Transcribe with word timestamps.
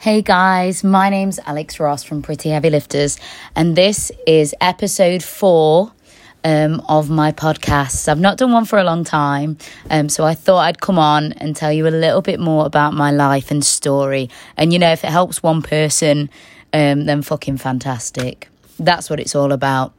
Hey 0.00 0.22
guys, 0.22 0.84
my 0.84 1.10
name's 1.10 1.40
Alex 1.44 1.80
Ross 1.80 2.04
from 2.04 2.22
Pretty 2.22 2.50
Heavy 2.50 2.70
Lifters, 2.70 3.18
and 3.56 3.74
this 3.74 4.12
is 4.28 4.54
episode 4.60 5.24
four 5.24 5.90
um, 6.44 6.80
of 6.88 7.10
my 7.10 7.32
podcast. 7.32 8.06
I've 8.06 8.20
not 8.20 8.38
done 8.38 8.52
one 8.52 8.64
for 8.64 8.78
a 8.78 8.84
long 8.84 9.02
time, 9.02 9.58
um, 9.90 10.08
so 10.08 10.22
I 10.22 10.34
thought 10.34 10.58
I'd 10.58 10.80
come 10.80 11.00
on 11.00 11.32
and 11.32 11.56
tell 11.56 11.72
you 11.72 11.88
a 11.88 11.90
little 11.90 12.22
bit 12.22 12.38
more 12.38 12.64
about 12.64 12.94
my 12.94 13.10
life 13.10 13.50
and 13.50 13.64
story. 13.64 14.30
And 14.56 14.72
you 14.72 14.78
know, 14.78 14.92
if 14.92 15.02
it 15.02 15.10
helps 15.10 15.42
one 15.42 15.62
person, 15.62 16.30
um, 16.72 17.06
then 17.06 17.20
fucking 17.22 17.56
fantastic. 17.56 18.48
That's 18.78 19.10
what 19.10 19.18
it's 19.18 19.34
all 19.34 19.50
about. 19.50 19.94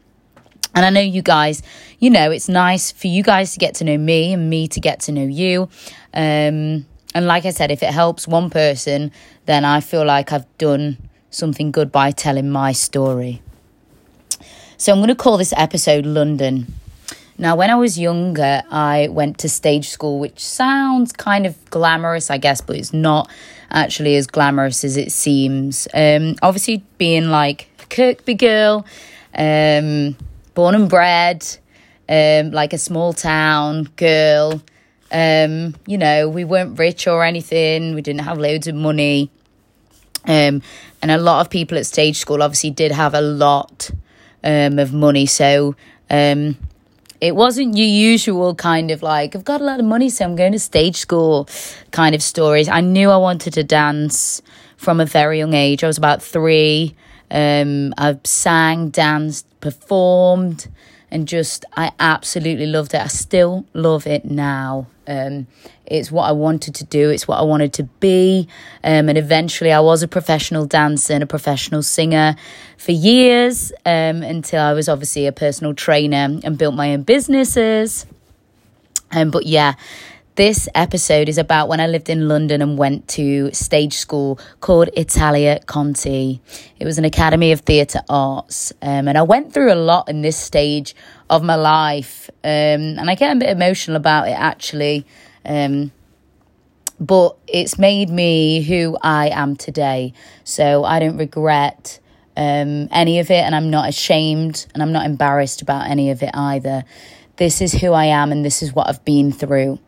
And 0.73 0.85
I 0.85 0.91
know 0.91 1.01
you 1.01 1.21
guys, 1.21 1.61
you 1.99 2.09
know, 2.09 2.31
it's 2.31 2.47
nice 2.47 2.89
for 2.89 3.07
you 3.07 3.21
guys 3.21 3.51
to 3.51 3.59
get 3.59 3.75
to 3.75 3.83
know 3.83 3.97
me 3.97 4.31
and 4.31 4.49
me 4.49 4.69
to 4.69 4.79
get 4.79 5.01
to 5.01 5.11
know 5.11 5.25
you. 5.25 5.67
Um, 6.13 6.85
and 7.15 7.25
like 7.25 7.45
I 7.45 7.49
said, 7.51 7.71
if 7.71 7.81
it 7.81 7.91
helps 7.91 8.27
one 8.27 8.49
person, 8.49 9.11
then 9.45 9.65
I 9.65 9.79
feel 9.79 10.05
like 10.05 10.31
I've 10.31 10.45
done 10.57 10.97
something 11.31 11.71
good 11.71 11.91
by 11.91 12.11
telling 12.11 12.49
my 12.49 12.71
story. 12.71 13.41
So 14.77 14.93
I'm 14.93 14.99
going 14.99 15.09
to 15.09 15.15
call 15.15 15.37
this 15.37 15.53
episode 15.57 16.05
London. 16.05 16.73
Now, 17.37 17.55
when 17.55 17.69
I 17.69 17.75
was 17.75 17.97
younger, 17.97 18.63
I 18.69 19.07
went 19.09 19.37
to 19.39 19.49
stage 19.49 19.89
school, 19.89 20.19
which 20.19 20.43
sounds 20.43 21.11
kind 21.13 21.45
of 21.45 21.55
glamorous, 21.69 22.29
I 22.29 22.37
guess, 22.37 22.59
but 22.61 22.75
it's 22.75 22.93
not 22.93 23.29
actually 23.71 24.15
as 24.17 24.27
glamorous 24.27 24.83
as 24.83 24.97
it 24.97 25.11
seems. 25.11 25.87
Um, 25.93 26.35
obviously, 26.41 26.83
being 26.97 27.29
like 27.29 27.69
a 27.81 27.85
Kirkby 27.85 28.33
girl, 28.33 28.85
um, 29.33 30.17
born 30.53 30.75
and 30.75 30.89
bred, 30.89 31.45
um, 32.09 32.51
like 32.51 32.73
a 32.73 32.77
small 32.77 33.13
town 33.13 33.85
girl. 33.95 34.61
Um, 35.11 35.75
you 35.87 35.97
know, 35.97 36.29
we 36.29 36.43
weren't 36.43 36.77
rich 36.77 37.07
or 37.07 37.23
anything. 37.23 37.95
We 37.95 38.01
didn't 38.01 38.21
have 38.21 38.37
loads 38.37 38.67
of 38.67 38.75
money. 38.75 39.31
Um, 40.25 40.61
and 41.01 41.11
a 41.11 41.17
lot 41.17 41.41
of 41.41 41.49
people 41.49 41.77
at 41.77 41.85
stage 41.85 42.17
school 42.17 42.43
obviously 42.43 42.71
did 42.71 42.91
have 42.91 43.13
a 43.13 43.21
lot 43.21 43.89
um, 44.43 44.77
of 44.79 44.93
money. 44.93 45.25
So 45.25 45.75
um, 46.09 46.57
it 47.21 47.35
wasn't 47.35 47.77
your 47.77 47.87
usual 47.87 48.55
kind 48.55 48.91
of 48.91 49.01
like, 49.01 49.35
I've 49.35 49.45
got 49.45 49.61
a 49.61 49.63
lot 49.63 49.79
of 49.79 49.85
money, 49.85 50.09
so 50.09 50.25
I'm 50.25 50.35
going 50.35 50.51
to 50.51 50.59
stage 50.59 50.97
school 50.97 51.49
kind 51.91 52.15
of 52.15 52.21
stories. 52.21 52.67
I 52.69 52.81
knew 52.81 53.09
I 53.09 53.17
wanted 53.17 53.53
to 53.53 53.63
dance 53.63 54.41
from 54.77 54.99
a 54.99 55.05
very 55.05 55.39
young 55.39 55.53
age. 55.53 55.83
I 55.83 55.87
was 55.87 55.97
about 55.97 56.21
three. 56.21 56.95
Um, 57.31 57.93
I 57.97 58.17
sang, 58.23 58.89
danced, 58.89 59.45
performed 59.59 60.67
and 61.11 61.27
just 61.27 61.65
I 61.75 61.91
absolutely 61.99 62.65
loved 62.65 62.93
it. 62.93 63.01
I 63.01 63.07
still 63.07 63.65
love 63.73 64.07
it 64.07 64.25
now. 64.25 64.87
Um, 65.07 65.47
it's 65.85 66.11
what 66.11 66.23
I 66.25 66.31
wanted 66.31 66.75
to 66.75 66.83
do. 66.83 67.09
It's 67.09 67.27
what 67.27 67.39
I 67.39 67.41
wanted 67.41 67.73
to 67.73 67.83
be. 67.83 68.47
Um, 68.83 69.09
and 69.09 69.17
eventually, 69.17 69.71
I 69.71 69.79
was 69.79 70.03
a 70.03 70.07
professional 70.07 70.65
dancer 70.65 71.13
and 71.13 71.23
a 71.23 71.27
professional 71.27 71.81
singer 71.81 72.35
for 72.77 72.91
years 72.91 73.71
um, 73.85 74.21
until 74.21 74.61
I 74.61 74.73
was 74.73 74.87
obviously 74.87 75.25
a 75.25 75.31
personal 75.31 75.73
trainer 75.73 76.39
and 76.43 76.57
built 76.57 76.75
my 76.75 76.93
own 76.93 77.03
businesses. 77.03 78.05
Um, 79.11 79.31
but 79.31 79.47
yeah, 79.47 79.73
this 80.39 80.69
episode 80.73 81.27
is 81.27 81.37
about 81.37 81.67
when 81.67 81.81
I 81.81 81.87
lived 81.87 82.09
in 82.09 82.29
London 82.29 82.61
and 82.61 82.77
went 82.77 83.09
to 83.09 83.51
stage 83.51 83.95
school 83.95 84.39
called 84.61 84.89
Italia 84.95 85.59
Conti. 85.65 86.39
It 86.79 86.85
was 86.85 86.97
an 86.97 87.03
academy 87.03 87.51
of 87.51 87.59
theatre 87.59 87.99
arts, 88.07 88.71
um, 88.81 89.09
and 89.09 89.17
I 89.17 89.23
went 89.23 89.51
through 89.51 89.73
a 89.73 89.75
lot 89.75 90.07
in 90.07 90.21
this 90.21 90.37
stage 90.37 90.95
of 91.29 91.43
my 91.43 91.55
life, 91.55 92.29
um, 92.45 92.49
and 92.97 93.09
I 93.09 93.15
get 93.15 93.35
a 93.35 93.37
bit 93.37 93.49
emotional 93.49 93.97
about 93.97 94.29
it 94.29 94.39
actually. 94.39 95.05
Um, 95.43 95.91
but 97.01 97.35
it's 97.45 97.77
made 97.77 98.09
me 98.09 98.61
who 98.61 98.97
I 99.01 99.31
am 99.31 99.57
today, 99.57 100.13
so 100.45 100.85
I 100.85 100.99
don't 100.99 101.17
regret 101.17 101.99
um, 102.37 102.87
any 102.93 103.19
of 103.19 103.29
it, 103.29 103.43
and 103.43 103.53
I'm 103.53 103.69
not 103.69 103.89
ashamed 103.89 104.67
and 104.73 104.81
I'm 104.81 104.93
not 104.93 105.05
embarrassed 105.05 105.61
about 105.61 105.89
any 105.89 106.11
of 106.11 106.23
it 106.23 106.31
either. 106.33 106.85
This 107.35 107.59
is 107.59 107.73
who 107.73 107.91
I 107.91 108.05
am, 108.05 108.31
and 108.31 108.45
this 108.45 108.63
is 108.63 108.71
what 108.73 108.87
I've 108.87 109.03
been 109.03 109.33
through. 109.33 109.79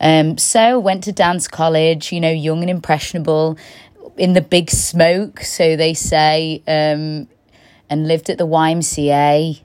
Um, 0.00 0.38
so 0.38 0.78
went 0.78 1.04
to 1.04 1.12
dance 1.12 1.46
college, 1.46 2.10
you 2.10 2.20
know, 2.20 2.30
young 2.30 2.62
and 2.62 2.70
impressionable, 2.70 3.58
in 4.16 4.34
the 4.34 4.40
big 4.40 4.70
smoke, 4.70 5.40
so 5.40 5.76
they 5.76 5.94
say, 5.94 6.62
um, 6.68 7.28
and 7.88 8.06
lived 8.06 8.28
at 8.28 8.38
the 8.38 8.46
YMCA 8.46 9.60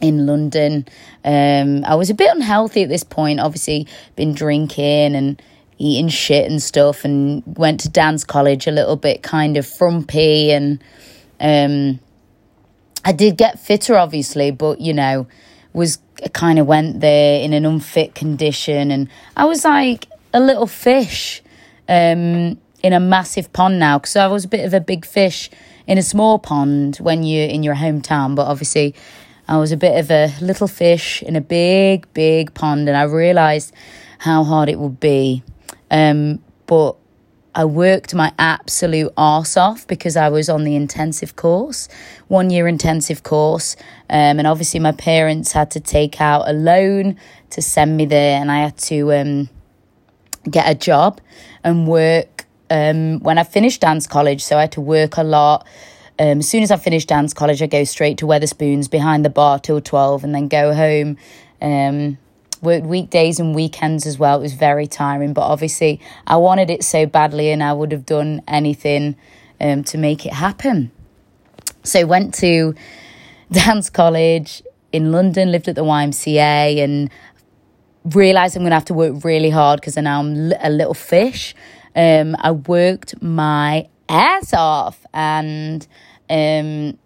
in 0.00 0.26
London. 0.26 0.86
Um, 1.24 1.84
I 1.84 1.94
was 1.96 2.10
a 2.10 2.14
bit 2.14 2.30
unhealthy 2.32 2.82
at 2.82 2.88
this 2.88 3.02
point, 3.04 3.40
obviously, 3.40 3.86
been 4.16 4.34
drinking 4.34 5.14
and 5.14 5.42
eating 5.78 6.08
shit 6.08 6.50
and 6.50 6.62
stuff, 6.62 7.04
and 7.04 7.42
went 7.46 7.80
to 7.80 7.88
dance 7.88 8.24
college 8.24 8.66
a 8.66 8.72
little 8.72 8.96
bit 8.96 9.22
kind 9.22 9.56
of 9.56 9.66
frumpy. 9.66 10.50
And 10.50 10.82
um, 11.40 12.00
I 13.04 13.12
did 13.12 13.36
get 13.36 13.58
fitter, 13.58 13.96
obviously, 13.96 14.50
but 14.50 14.80
you 14.80 14.94
know, 14.94 15.26
was 15.72 15.98
kind 16.32 16.58
of 16.58 16.66
went 16.66 17.00
there 17.00 17.40
in 17.40 17.52
an 17.52 17.64
unfit 17.64 18.14
condition, 18.14 18.90
and 18.90 19.08
I 19.36 19.44
was 19.44 19.64
like 19.64 20.06
a 20.32 20.40
little 20.40 20.66
fish 20.66 21.42
um, 21.88 22.58
in 22.82 22.92
a 22.92 23.00
massive 23.00 23.52
pond 23.52 23.78
now 23.78 23.98
because 23.98 24.16
I 24.16 24.26
was 24.26 24.44
a 24.44 24.48
bit 24.48 24.64
of 24.64 24.74
a 24.74 24.80
big 24.80 25.04
fish 25.04 25.50
in 25.86 25.98
a 25.98 26.02
small 26.02 26.38
pond 26.38 26.96
when 26.96 27.22
you're 27.22 27.48
in 27.48 27.62
your 27.62 27.74
hometown, 27.74 28.34
but 28.34 28.46
obviously 28.46 28.94
I 29.48 29.56
was 29.56 29.72
a 29.72 29.76
bit 29.76 29.98
of 29.98 30.10
a 30.10 30.32
little 30.42 30.68
fish 30.68 31.22
in 31.22 31.34
a 31.34 31.40
big, 31.40 32.12
big 32.12 32.52
pond, 32.52 32.88
and 32.88 32.96
I 32.96 33.04
realised 33.04 33.72
how 34.18 34.44
hard 34.44 34.68
it 34.68 34.78
would 34.78 35.00
be. 35.00 35.42
Um, 35.90 36.42
but 36.66 36.96
I 37.54 37.64
worked 37.64 38.14
my 38.14 38.32
absolute 38.38 39.12
arse 39.16 39.56
off 39.56 39.86
because 39.86 40.16
I 40.16 40.28
was 40.28 40.48
on 40.48 40.64
the 40.64 40.76
intensive 40.76 41.36
course, 41.36 41.88
one 42.28 42.50
year 42.50 42.68
intensive 42.68 43.22
course. 43.22 43.76
Um, 44.10 44.38
and 44.38 44.46
obviously, 44.46 44.80
my 44.80 44.92
parents 44.92 45.52
had 45.52 45.70
to 45.72 45.80
take 45.80 46.20
out 46.20 46.48
a 46.48 46.52
loan 46.52 47.16
to 47.50 47.62
send 47.62 47.96
me 47.96 48.06
there, 48.06 48.40
and 48.40 48.50
I 48.50 48.58
had 48.60 48.76
to 48.78 49.12
um, 49.12 49.48
get 50.48 50.70
a 50.70 50.74
job 50.74 51.20
and 51.64 51.88
work 51.88 52.46
um, 52.70 53.20
when 53.20 53.38
I 53.38 53.44
finished 53.44 53.80
dance 53.80 54.06
college. 54.06 54.42
So 54.42 54.56
I 54.56 54.62
had 54.62 54.72
to 54.72 54.80
work 54.80 55.16
a 55.16 55.22
lot. 55.24 55.66
Um, 56.18 56.40
as 56.40 56.48
soon 56.48 56.62
as 56.62 56.70
I 56.70 56.76
finished 56.76 57.08
dance 57.08 57.32
college, 57.32 57.62
I 57.62 57.66
go 57.66 57.84
straight 57.84 58.18
to 58.18 58.26
Wetherspoons 58.26 58.90
behind 58.90 59.24
the 59.24 59.30
bar 59.30 59.58
till 59.58 59.80
12 59.80 60.24
and 60.24 60.34
then 60.34 60.48
go 60.48 60.74
home. 60.74 61.16
Worked 62.62 62.86
weekdays 62.86 63.38
and 63.38 63.54
weekends 63.54 64.06
as 64.06 64.18
well. 64.18 64.38
It 64.38 64.42
was 64.42 64.54
very 64.54 64.86
tiring, 64.86 65.32
but 65.32 65.42
obviously 65.42 66.00
I 66.26 66.36
wanted 66.36 66.70
it 66.70 66.82
so 66.82 67.06
badly 67.06 67.50
and 67.50 67.62
I 67.62 67.72
would 67.72 67.92
have 67.92 68.06
done 68.06 68.42
anything 68.48 69.16
um, 69.60 69.84
to 69.84 69.98
make 69.98 70.26
it 70.26 70.32
happen. 70.32 70.90
So 71.84 72.06
went 72.06 72.34
to 72.34 72.74
dance 73.52 73.90
college 73.90 74.62
in 74.92 75.12
London, 75.12 75.52
lived 75.52 75.68
at 75.68 75.74
the 75.74 75.84
YMCA 75.84 76.82
and 76.82 77.10
realised 78.04 78.56
I'm 78.56 78.62
going 78.62 78.70
to 78.70 78.76
have 78.76 78.84
to 78.86 78.94
work 78.94 79.24
really 79.24 79.50
hard 79.50 79.80
because 79.80 79.96
now 79.96 80.20
I'm 80.20 80.52
a 80.60 80.70
little 80.70 80.94
fish. 80.94 81.54
Um, 81.94 82.36
I 82.38 82.52
worked 82.52 83.20
my 83.22 83.88
ass 84.08 84.54
off 84.54 85.04
and 85.12 85.86
um, 86.30 86.98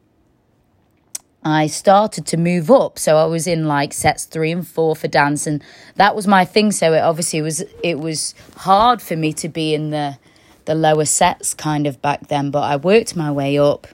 I 1.44 1.66
started 1.66 2.26
to 2.26 2.36
move 2.36 2.70
up. 2.70 2.98
So 2.98 3.16
I 3.16 3.24
was 3.24 3.46
in 3.46 3.66
like 3.66 3.92
sets 3.92 4.24
three 4.24 4.52
and 4.52 4.66
four 4.66 4.94
for 4.94 5.08
dance, 5.08 5.46
and 5.46 5.62
that 5.96 6.14
was 6.14 6.26
my 6.26 6.44
thing. 6.44 6.72
So 6.72 6.92
it 6.92 7.00
obviously 7.00 7.42
was 7.42 7.64
it 7.82 7.98
was 7.98 8.34
hard 8.56 9.02
for 9.02 9.16
me 9.16 9.32
to 9.34 9.48
be 9.48 9.74
in 9.74 9.90
the 9.90 10.18
the 10.64 10.74
lower 10.74 11.04
sets 11.04 11.54
kind 11.54 11.86
of 11.86 12.00
back 12.00 12.28
then, 12.28 12.50
but 12.50 12.62
I 12.62 12.76
worked 12.76 13.16
my 13.16 13.30
way 13.32 13.58
up. 13.58 13.88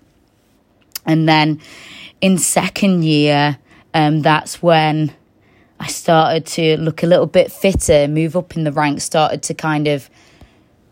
And 1.06 1.28
then 1.28 1.60
in 2.20 2.36
second 2.36 3.04
year, 3.04 3.58
um, 3.94 4.20
that's 4.20 4.62
when 4.62 5.14
I 5.80 5.86
started 5.86 6.44
to 6.46 6.76
look 6.76 7.02
a 7.02 7.06
little 7.06 7.26
bit 7.26 7.50
fitter, 7.50 8.06
move 8.08 8.36
up 8.36 8.56
in 8.56 8.64
the 8.64 8.72
ranks, 8.72 9.04
started 9.04 9.42
to 9.44 9.54
kind 9.54 9.88
of 9.88 10.10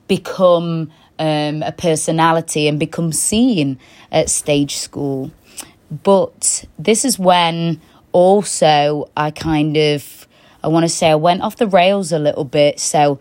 become 0.08 0.90
um, 1.18 1.62
a 1.62 1.72
personality 1.72 2.68
and 2.68 2.78
become 2.78 3.12
seen 3.12 3.78
at 4.12 4.30
stage 4.30 4.76
school. 4.76 5.30
But 5.90 6.64
this 6.78 7.04
is 7.04 7.18
when 7.18 7.80
also 8.12 9.10
I 9.16 9.30
kind 9.30 9.76
of, 9.76 10.26
I 10.62 10.68
want 10.68 10.84
to 10.84 10.88
say 10.88 11.10
I 11.10 11.14
went 11.14 11.42
off 11.42 11.56
the 11.56 11.66
rails 11.66 12.12
a 12.12 12.18
little 12.18 12.44
bit. 12.44 12.80
So 12.80 13.20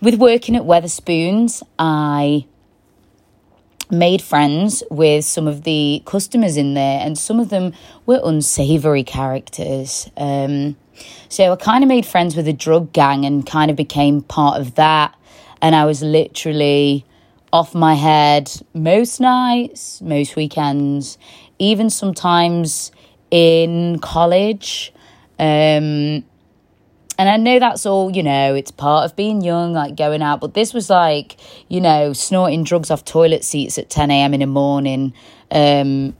with 0.00 0.14
working 0.14 0.56
at 0.56 0.62
Wetherspoons, 0.62 1.62
I 1.78 2.46
made 3.90 4.22
friends 4.22 4.82
with 4.90 5.24
some 5.24 5.48
of 5.48 5.64
the 5.64 6.02
customers 6.06 6.56
in 6.56 6.74
there, 6.74 7.00
and 7.00 7.18
some 7.18 7.40
of 7.40 7.48
them 7.48 7.72
were 8.06 8.20
unsavory 8.24 9.02
characters. 9.02 10.08
Um, 10.16 10.76
so 11.28 11.52
I 11.52 11.56
kind 11.56 11.82
of 11.82 11.88
made 11.88 12.06
friends 12.06 12.36
with 12.36 12.46
a 12.46 12.52
drug 12.52 12.92
gang 12.92 13.24
and 13.24 13.44
kind 13.44 13.70
of 13.70 13.76
became 13.76 14.22
part 14.22 14.60
of 14.60 14.76
that. 14.76 15.14
And 15.60 15.74
I 15.74 15.84
was 15.84 16.02
literally 16.02 17.04
off 17.52 17.74
my 17.74 17.94
head 17.94 18.50
most 18.72 19.20
nights, 19.20 20.00
most 20.00 20.36
weekends, 20.36 21.18
even 21.60 21.90
sometimes 21.90 22.90
in 23.30 24.00
college. 24.00 24.92
Um, 25.38 26.24
and 27.18 27.28
I 27.28 27.36
know 27.36 27.58
that's 27.58 27.84
all, 27.86 28.10
you 28.10 28.22
know, 28.22 28.54
it's 28.54 28.70
part 28.70 29.04
of 29.04 29.14
being 29.14 29.42
young, 29.42 29.74
like 29.74 29.94
going 29.94 30.22
out, 30.22 30.40
but 30.40 30.54
this 30.54 30.72
was 30.72 30.88
like, 30.88 31.36
you 31.68 31.80
know, 31.80 32.14
snorting 32.14 32.64
drugs 32.64 32.90
off 32.90 33.04
toilet 33.04 33.44
seats 33.44 33.78
at 33.78 33.90
10 33.90 34.10
a.m. 34.10 34.34
in 34.34 34.40
the 34.40 34.46
morning. 34.46 35.12
Um, 35.50 36.16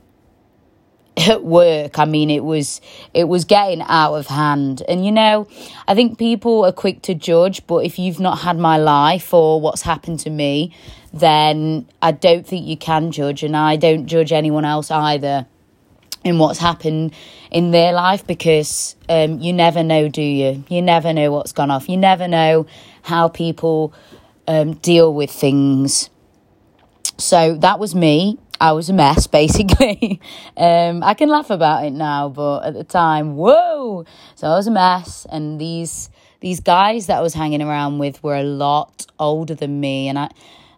at 1.29 1.43
work 1.43 1.99
i 1.99 2.05
mean 2.05 2.29
it 2.29 2.41
was 2.41 2.79
it 3.13 3.25
was 3.25 3.43
getting 3.43 3.81
out 3.81 4.13
of 4.13 4.27
hand 4.27 4.81
and 4.87 5.05
you 5.05 5.11
know 5.11 5.45
i 5.85 5.93
think 5.93 6.17
people 6.17 6.63
are 6.63 6.71
quick 6.71 7.01
to 7.01 7.13
judge 7.13 7.67
but 7.67 7.83
if 7.85 7.99
you've 7.99 8.19
not 8.19 8.39
had 8.39 8.57
my 8.57 8.77
life 8.77 9.33
or 9.33 9.59
what's 9.59 9.81
happened 9.81 10.17
to 10.17 10.29
me 10.29 10.73
then 11.13 11.87
i 12.01 12.11
don't 12.11 12.47
think 12.47 12.65
you 12.65 12.77
can 12.77 13.11
judge 13.11 13.43
and 13.43 13.55
i 13.55 13.75
don't 13.75 14.05
judge 14.07 14.31
anyone 14.31 14.65
else 14.65 14.89
either 14.91 15.45
in 16.23 16.37
what's 16.37 16.59
happened 16.59 17.13
in 17.49 17.71
their 17.71 17.93
life 17.93 18.25
because 18.27 18.95
um, 19.09 19.39
you 19.39 19.51
never 19.51 19.83
know 19.83 20.07
do 20.07 20.21
you 20.21 20.63
you 20.69 20.81
never 20.81 21.13
know 21.13 21.31
what's 21.31 21.51
gone 21.51 21.71
off 21.71 21.89
you 21.89 21.97
never 21.97 22.27
know 22.27 22.65
how 23.01 23.27
people 23.27 23.93
um, 24.47 24.73
deal 24.75 25.13
with 25.13 25.31
things 25.31 26.09
so 27.17 27.55
that 27.55 27.79
was 27.79 27.93
me 27.95 28.37
I 28.61 28.73
was 28.73 28.89
a 28.89 28.93
mess, 28.93 29.25
basically. 29.41 30.21
um, 30.55 31.03
I 31.03 31.15
can 31.15 31.29
laugh 31.29 31.49
about 31.49 31.83
it 31.83 31.89
now, 31.91 32.29
but 32.29 32.59
at 32.63 32.75
the 32.75 32.83
time, 32.83 33.35
whoa! 33.35 34.05
So 34.35 34.47
I 34.47 34.55
was 34.55 34.67
a 34.67 34.71
mess, 34.71 35.25
and 35.31 35.59
these 35.59 36.11
these 36.41 36.59
guys 36.59 37.07
that 37.07 37.17
I 37.17 37.21
was 37.21 37.33
hanging 37.33 37.61
around 37.61 37.97
with 37.97 38.23
were 38.23 38.35
a 38.35 38.43
lot 38.43 39.07
older 39.19 39.55
than 39.55 39.81
me, 39.81 40.07
and 40.07 40.19
I. 40.19 40.29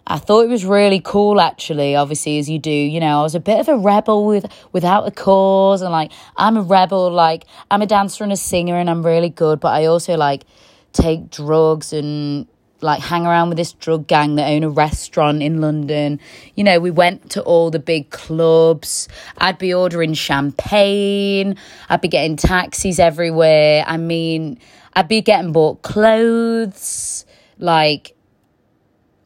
I 0.06 0.18
thought 0.18 0.42
it 0.42 0.50
was 0.50 0.66
really 0.66 1.00
cool 1.00 1.40
actually, 1.40 1.96
obviously, 1.96 2.38
as 2.38 2.50
you 2.50 2.60
do. 2.60 2.72
You 2.72 3.00
know, 3.00 3.20
I 3.20 3.24
was 3.24 3.36
a 3.36 3.40
bit 3.40 3.60
of 3.60 3.70
a 3.70 3.78
rebel 3.78 4.26
with 4.26 4.46
without 4.72 5.08
a 5.08 5.12
cause 5.12 5.82
and 5.82 5.92
like 5.92 6.12
I'm 6.36 6.58
a 6.58 6.62
rebel, 6.62 7.10
like 7.10 7.46
I'm 7.72 7.82
a 7.82 7.86
dancer 7.86 8.24
and 8.24 8.34
a 8.34 8.38
singer 8.38 8.76
and 8.76 8.90
I'm 8.90 9.06
really 9.06 9.30
good, 9.30 9.60
but 9.60 9.70
I 9.70 9.86
also 9.86 10.18
like 10.18 10.44
take 10.92 11.30
drugs 11.30 11.94
and 11.94 12.48
like 12.84 13.02
hang 13.02 13.26
around 13.26 13.50
with 13.50 13.58
this 13.58 13.74
drug 13.74 14.08
gang 14.08 14.36
that 14.36 14.50
own 14.50 14.64
a 14.64 14.70
restaurant 14.70 15.42
in 15.42 15.62
London. 15.62 16.20
You 16.56 16.66
know, 16.66 16.80
we 16.80 16.92
went 16.92 17.32
to 17.32 17.42
all 17.42 17.72
the 17.72 17.80
big 17.80 18.10
clubs. 18.10 19.08
I'd 19.38 19.58
be 19.58 19.74
ordering 19.74 20.14
champagne. 20.14 21.56
I'd 21.90 22.02
be 22.02 22.10
getting 22.10 22.36
taxis 22.36 23.00
everywhere. 23.00 23.86
I 23.88 23.98
mean, 23.98 24.60
I'd 24.94 25.08
be 25.08 25.22
getting 25.22 25.54
bought 25.54 25.82
clothes. 25.82 27.26
Like, 27.58 28.13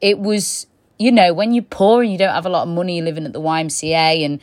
it 0.00 0.18
was, 0.18 0.66
you 0.98 1.12
know, 1.12 1.32
when 1.32 1.54
you're 1.54 1.64
poor 1.64 2.02
and 2.02 2.12
you 2.12 2.18
don't 2.18 2.34
have 2.34 2.46
a 2.46 2.50
lot 2.50 2.62
of 2.62 2.68
money 2.68 3.02
living 3.02 3.24
at 3.24 3.32
the 3.32 3.40
YMCA 3.40 4.24
and 4.24 4.40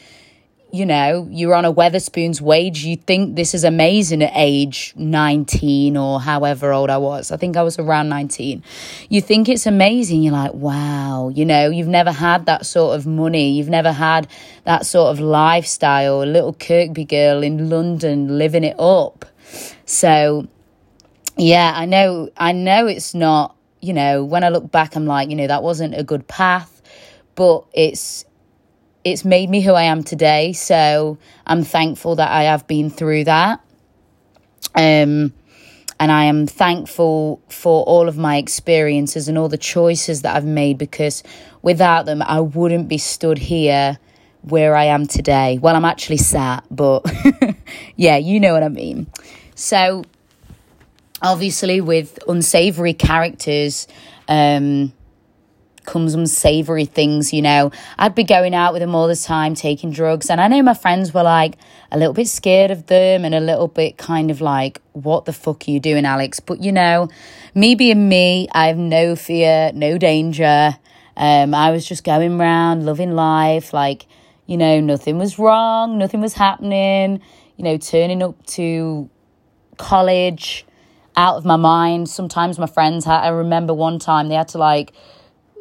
you 0.75 0.85
know, 0.85 1.25
you're 1.31 1.55
on 1.55 1.63
a 1.63 1.71
Wetherspoon's 1.71 2.41
wage, 2.41 2.83
you 2.83 2.97
think 2.97 3.37
this 3.37 3.53
is 3.53 3.63
amazing 3.63 4.21
at 4.21 4.31
age 4.35 4.93
19 4.97 5.95
or 5.95 6.19
however 6.19 6.73
old 6.73 6.89
I 6.89 6.97
was. 6.97 7.31
I 7.31 7.37
think 7.37 7.55
I 7.55 7.63
was 7.63 7.79
around 7.79 8.09
19. 8.09 8.61
You 9.07 9.21
think 9.21 9.47
it's 9.47 9.65
amazing. 9.65 10.21
You're 10.21 10.33
like, 10.33 10.53
wow, 10.53 11.29
you 11.29 11.45
know, 11.45 11.69
you've 11.69 11.87
never 11.87 12.11
had 12.11 12.45
that 12.47 12.65
sort 12.65 12.97
of 12.97 13.07
money. 13.07 13.51
You've 13.51 13.69
never 13.69 13.93
had 13.93 14.27
that 14.65 14.85
sort 14.85 15.11
of 15.11 15.21
lifestyle. 15.21 16.21
A 16.21 16.25
little 16.25 16.53
Kirkby 16.53 17.05
girl 17.05 17.41
in 17.41 17.69
London 17.69 18.37
living 18.37 18.65
it 18.65 18.77
up. 18.77 19.23
So, 19.85 20.47
yeah, 21.37 21.71
I 21.73 21.85
know, 21.85 22.29
I 22.35 22.51
know 22.51 22.85
it's 22.87 23.13
not, 23.13 23.55
you 23.85 23.93
know, 23.93 24.23
when 24.23 24.43
I 24.43 24.49
look 24.49 24.71
back, 24.71 24.95
I'm 24.95 25.05
like, 25.05 25.29
you 25.29 25.35
know, 25.35 25.47
that 25.47 25.63
wasn't 25.63 25.95
a 25.95 26.03
good 26.03 26.27
path, 26.27 26.81
but 27.35 27.65
it's, 27.73 28.25
it's 29.03 29.23
made 29.23 29.49
me 29.49 29.61
who 29.61 29.73
I 29.73 29.83
am 29.83 30.03
today. 30.03 30.53
So 30.53 31.17
I'm 31.45 31.63
thankful 31.63 32.15
that 32.15 32.31
I 32.31 32.43
have 32.43 32.67
been 32.67 32.89
through 32.89 33.25
that. 33.25 33.61
Um, 34.73 35.33
and 35.99 36.11
I 36.11 36.25
am 36.25 36.47
thankful 36.47 37.41
for 37.47 37.83
all 37.83 38.09
of 38.09 38.17
my 38.17 38.37
experiences 38.37 39.27
and 39.27 39.37
all 39.37 39.47
the 39.47 39.57
choices 39.57 40.23
that 40.23 40.35
I've 40.35 40.45
made 40.45 40.77
because 40.77 41.23
without 41.61 42.05
them, 42.05 42.21
I 42.21 42.41
wouldn't 42.41 42.89
be 42.89 42.97
stood 42.97 43.37
here 43.37 43.97
where 44.41 44.75
I 44.75 44.85
am 44.85 45.07
today. 45.07 45.57
Well, 45.61 45.75
I'm 45.75 45.85
actually 45.85 46.17
sat, 46.17 46.65
but 46.69 47.05
yeah, 47.95 48.17
you 48.17 48.39
know 48.39 48.53
what 48.53 48.63
I 48.63 48.69
mean. 48.69 49.07
So, 49.55 50.03
obviously, 51.21 51.81
with 51.81 52.19
unsavory 52.27 52.93
characters, 52.93 53.87
um, 54.27 54.93
comes 55.85 56.13
unsavory 56.13 56.85
things, 56.85 57.31
you 57.31 57.41
know. 57.41 57.71
I'd 57.97 58.15
be 58.15 58.23
going 58.23 58.53
out 58.53 58.73
with 58.73 58.81
them 58.81 58.95
all 58.95 59.07
the 59.07 59.15
time, 59.15 59.55
taking 59.55 59.91
drugs. 59.91 60.29
And 60.29 60.41
I 60.41 60.47
know 60.47 60.61
my 60.61 60.73
friends 60.73 61.13
were 61.13 61.23
like 61.23 61.57
a 61.91 61.97
little 61.97 62.13
bit 62.13 62.27
scared 62.27 62.71
of 62.71 62.87
them 62.87 63.23
and 63.23 63.33
a 63.33 63.39
little 63.39 63.67
bit 63.67 63.97
kind 63.97 64.31
of 64.31 64.41
like, 64.41 64.81
what 64.93 65.25
the 65.25 65.33
fuck 65.33 65.67
are 65.67 65.71
you 65.71 65.79
doing, 65.79 66.05
Alex? 66.05 66.39
But 66.39 66.61
you 66.61 66.71
know, 66.71 67.09
me 67.53 67.75
being 67.75 68.09
me, 68.09 68.47
I 68.51 68.67
have 68.67 68.77
no 68.77 69.15
fear, 69.15 69.71
no 69.73 69.97
danger. 69.97 70.75
Um, 71.17 71.53
I 71.53 71.71
was 71.71 71.85
just 71.85 72.03
going 72.03 72.39
around, 72.39 72.85
loving 72.85 73.13
life, 73.13 73.73
like, 73.73 74.05
you 74.47 74.57
know, 74.57 74.81
nothing 74.81 75.17
was 75.17 75.39
wrong, 75.39 75.97
nothing 75.97 76.21
was 76.21 76.33
happening, 76.33 77.21
you 77.55 77.63
know, 77.63 77.77
turning 77.77 78.21
up 78.21 78.45
to 78.47 79.09
college 79.77 80.65
out 81.17 81.37
of 81.37 81.45
my 81.45 81.55
mind. 81.55 82.09
Sometimes 82.09 82.59
my 82.59 82.67
friends 82.67 83.05
had, 83.05 83.21
I 83.21 83.29
remember 83.29 83.73
one 83.73 83.99
time 83.99 84.27
they 84.27 84.35
had 84.35 84.49
to 84.49 84.57
like 84.57 84.93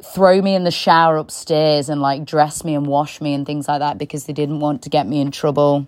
throw 0.04 0.40
me 0.42 0.54
in 0.54 0.64
the 0.64 0.70
shower 0.70 1.16
upstairs 1.16 1.88
and 1.88 2.00
like 2.00 2.24
dress 2.24 2.64
me 2.64 2.74
and 2.74 2.86
wash 2.86 3.20
me 3.20 3.34
and 3.34 3.46
things 3.46 3.68
like 3.68 3.80
that 3.80 3.98
because 3.98 4.26
they 4.26 4.32
didn't 4.32 4.60
want 4.60 4.82
to 4.82 4.90
get 4.90 5.06
me 5.06 5.20
in 5.20 5.30
trouble. 5.30 5.86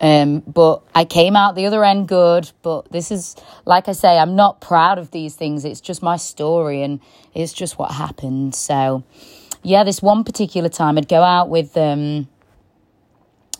Um, 0.00 0.40
but 0.40 0.82
I 0.94 1.04
came 1.04 1.36
out 1.36 1.54
the 1.54 1.66
other 1.66 1.84
end 1.84 2.08
good. 2.08 2.50
But 2.62 2.90
this 2.90 3.10
is, 3.10 3.36
like 3.66 3.88
I 3.88 3.92
say, 3.92 4.18
I'm 4.18 4.34
not 4.34 4.60
proud 4.60 4.98
of 4.98 5.10
these 5.10 5.34
things. 5.34 5.64
It's 5.64 5.80
just 5.80 6.02
my 6.02 6.16
story 6.16 6.82
and 6.82 7.00
it's 7.34 7.52
just 7.52 7.78
what 7.78 7.92
happened. 7.92 8.54
So, 8.54 9.04
yeah, 9.62 9.84
this 9.84 10.00
one 10.00 10.24
particular 10.24 10.70
time 10.70 10.96
I'd 10.96 11.08
go 11.08 11.22
out 11.22 11.50
with, 11.50 11.76
um, 11.76 12.28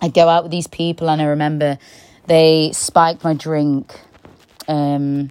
I'd 0.00 0.14
go 0.14 0.28
out 0.28 0.44
with 0.44 0.50
these 0.50 0.66
people 0.66 1.10
and 1.10 1.20
I 1.20 1.26
remember 1.26 1.78
they 2.26 2.72
spiked 2.72 3.22
my 3.22 3.34
drink. 3.34 4.00
Um, 4.70 5.30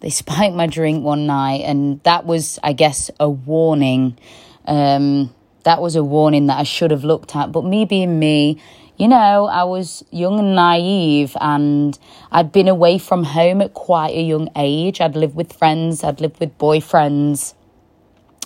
they 0.00 0.10
spiked 0.22 0.54
my 0.54 0.66
drink 0.66 1.04
one 1.04 1.26
night, 1.26 1.62
and 1.64 2.02
that 2.02 2.26
was, 2.26 2.58
I 2.64 2.72
guess, 2.72 3.10
a 3.20 3.28
warning. 3.28 4.18
Um, 4.66 5.32
that 5.64 5.80
was 5.80 5.96
a 5.96 6.02
warning 6.02 6.46
that 6.46 6.58
I 6.58 6.62
should 6.62 6.90
have 6.90 7.04
looked 7.04 7.36
at. 7.36 7.52
But 7.52 7.64
me 7.64 7.84
being 7.84 8.18
me, 8.18 8.60
you 8.96 9.08
know, 9.08 9.46
I 9.46 9.64
was 9.64 10.04
young 10.10 10.38
and 10.38 10.54
naive, 10.54 11.36
and 11.40 11.98
I'd 12.32 12.50
been 12.52 12.68
away 12.68 12.98
from 12.98 13.24
home 13.24 13.60
at 13.60 13.74
quite 13.74 14.14
a 14.14 14.22
young 14.22 14.48
age. 14.56 15.00
I'd 15.00 15.16
lived 15.16 15.36
with 15.36 15.52
friends, 15.52 16.02
I'd 16.02 16.20
lived 16.20 16.40
with 16.40 16.56
boyfriends. 16.58 17.54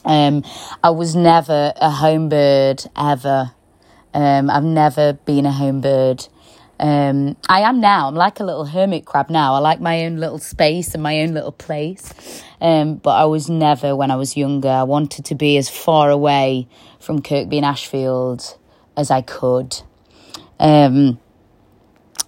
Um, 0.04 0.44
I 0.82 0.90
was 0.90 1.14
never 1.14 1.72
a 1.76 1.90
home 1.90 2.30
bird 2.30 2.84
ever. 2.96 3.52
Um, 4.14 4.50
I've 4.50 4.64
never 4.64 5.12
been 5.12 5.46
a 5.46 5.52
home 5.52 5.80
bird. 5.80 6.26
Um, 6.80 7.36
I 7.46 7.60
am 7.60 7.82
now. 7.82 8.08
I'm 8.08 8.14
like 8.14 8.40
a 8.40 8.44
little 8.44 8.64
hermit 8.64 9.04
crab 9.04 9.28
now. 9.28 9.52
I 9.52 9.58
like 9.58 9.82
my 9.82 10.06
own 10.06 10.16
little 10.16 10.38
space 10.38 10.94
and 10.94 11.02
my 11.02 11.20
own 11.20 11.34
little 11.34 11.52
place. 11.52 12.42
Um, 12.58 12.94
but 12.94 13.10
I 13.10 13.26
was 13.26 13.50
never, 13.50 13.94
when 13.94 14.10
I 14.10 14.16
was 14.16 14.34
younger, 14.34 14.70
I 14.70 14.84
wanted 14.84 15.26
to 15.26 15.34
be 15.34 15.58
as 15.58 15.68
far 15.68 16.08
away 16.08 16.68
from 16.98 17.20
Kirkby 17.20 17.58
and 17.58 17.66
Ashfield 17.66 18.56
as 18.96 19.10
I 19.10 19.20
could. 19.20 19.76
Um, 20.58 21.20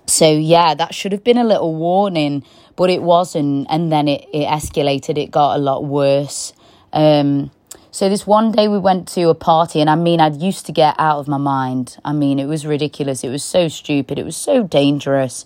so, 0.06 0.30
yeah, 0.30 0.75
that 0.75 0.94
should 0.94 1.12
have 1.12 1.25
been 1.25 1.38
a 1.38 1.44
little 1.44 1.75
warning, 1.75 2.44
but 2.76 2.90
it 2.90 3.02
wasn't. 3.02 3.68
And 3.71 3.90
then 3.90 4.06
it, 4.06 4.26
it 4.35 4.47
escalated, 4.47 5.16
it 5.16 5.30
got 5.30 5.56
a 5.56 5.59
lot 5.59 5.87
worse. 5.87 6.52
Um, 6.92 7.50
so 7.92 8.08
this 8.08 8.26
one 8.26 8.52
day 8.52 8.68
we 8.68 8.78
went 8.78 9.06
to 9.08 9.28
a 9.28 9.34
party, 9.34 9.78
and 9.82 9.90
I 9.90 9.96
mean, 9.96 10.18
I 10.18 10.28
used 10.28 10.64
to 10.64 10.72
get 10.72 10.94
out 10.99 11.18
of 11.18 11.28
my 11.28 11.37
mind. 11.37 11.99
I 12.02 12.14
mean, 12.14 12.38
it 12.38 12.46
was 12.46 12.64
ridiculous. 12.64 13.22
It 13.22 13.28
was 13.28 13.44
so 13.44 13.68
stupid. 13.68 14.18
It 14.18 14.25
was 14.25 14.37
so 14.37 14.62
dangerous. 14.62 15.44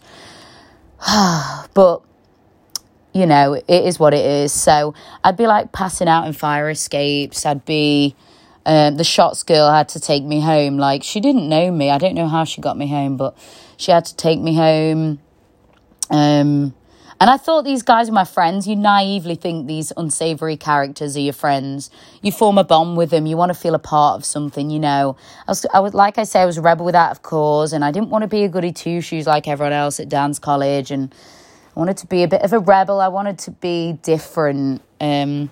but 1.74 2.02
you 3.12 3.26
know, 3.26 3.54
it 3.54 3.64
is 3.68 3.98
what 3.98 4.14
it 4.14 4.24
is. 4.24 4.52
So 4.52 4.94
I'd 5.24 5.36
be 5.36 5.48
like 5.48 5.72
passing 5.72 6.06
out 6.06 6.28
in 6.28 6.34
fire 6.34 6.70
escapes. 6.70 7.44
I'd 7.44 7.64
be 7.64 8.14
um, 8.64 8.96
the 8.96 9.02
shots 9.04 9.42
girl 9.42 9.68
had 9.68 9.88
to 9.90 10.00
take 10.00 10.22
me 10.22 10.40
home. 10.40 10.78
Like 10.78 11.02
she 11.02 11.18
didn't 11.18 11.48
know 11.48 11.72
me. 11.72 11.90
I 11.90 11.98
don't 11.98 12.14
know 12.14 12.28
how 12.28 12.44
she 12.44 12.60
got 12.60 12.78
me 12.78 12.86
home, 12.86 13.16
but 13.16 13.36
she 13.76 13.90
had 13.90 14.04
to 14.04 14.14
take 14.14 14.38
me 14.38 14.54
home. 14.54 15.18
Um, 16.10 16.75
and 17.18 17.30
I 17.30 17.38
thought 17.38 17.64
these 17.64 17.82
guys 17.82 18.08
were 18.08 18.14
my 18.14 18.24
friends. 18.24 18.68
You 18.68 18.76
naively 18.76 19.36
think 19.36 19.66
these 19.66 19.92
unsavory 19.96 20.56
characters 20.56 21.16
are 21.16 21.20
your 21.20 21.32
friends. 21.32 21.90
You 22.20 22.30
form 22.30 22.58
a 22.58 22.64
bond 22.64 22.96
with 22.96 23.10
them. 23.10 23.24
You 23.24 23.36
want 23.36 23.50
to 23.50 23.58
feel 23.58 23.74
a 23.74 23.78
part 23.78 24.16
of 24.16 24.24
something, 24.24 24.68
you 24.68 24.78
know. 24.78 25.16
I 25.46 25.50
was, 25.50 25.66
I 25.72 25.80
was 25.80 25.94
like 25.94 26.18
I 26.18 26.24
say, 26.24 26.42
I 26.42 26.46
was 26.46 26.58
a 26.58 26.62
rebel 26.62 26.84
without 26.84 27.16
a 27.16 27.20
cause, 27.20 27.72
and 27.72 27.84
I 27.84 27.90
didn't 27.90 28.10
want 28.10 28.22
to 28.22 28.28
be 28.28 28.44
a 28.44 28.48
goody 28.48 28.72
two 28.72 29.00
shoes 29.00 29.26
like 29.26 29.48
everyone 29.48 29.72
else 29.72 29.98
at 29.98 30.10
dance 30.10 30.38
college. 30.38 30.90
And 30.90 31.14
I 31.74 31.78
wanted 31.78 31.96
to 31.98 32.06
be 32.06 32.22
a 32.22 32.28
bit 32.28 32.42
of 32.42 32.52
a 32.52 32.58
rebel. 32.58 33.00
I 33.00 33.08
wanted 33.08 33.38
to 33.40 33.50
be 33.50 33.98
different. 34.02 34.82
Um, 35.00 35.50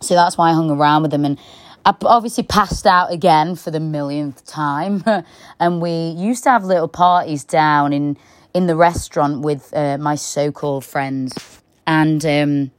so 0.00 0.14
that's 0.14 0.38
why 0.38 0.50
I 0.50 0.54
hung 0.54 0.70
around 0.70 1.02
with 1.02 1.10
them. 1.10 1.24
And 1.24 1.36
I 1.84 1.94
obviously 2.02 2.44
passed 2.44 2.86
out 2.86 3.12
again 3.12 3.56
for 3.56 3.72
the 3.72 3.80
millionth 3.80 4.46
time. 4.46 5.02
and 5.60 5.80
we 5.80 5.90
used 5.90 6.44
to 6.44 6.50
have 6.50 6.64
little 6.64 6.88
parties 6.88 7.42
down 7.42 7.92
in 7.92 8.16
in 8.54 8.66
the 8.66 8.76
restaurant 8.76 9.40
with 9.40 9.72
uh, 9.74 9.98
my 9.98 10.14
so 10.14 10.50
called 10.52 10.84
friends. 10.84 11.60
And 11.86 12.24
um, 12.24 12.70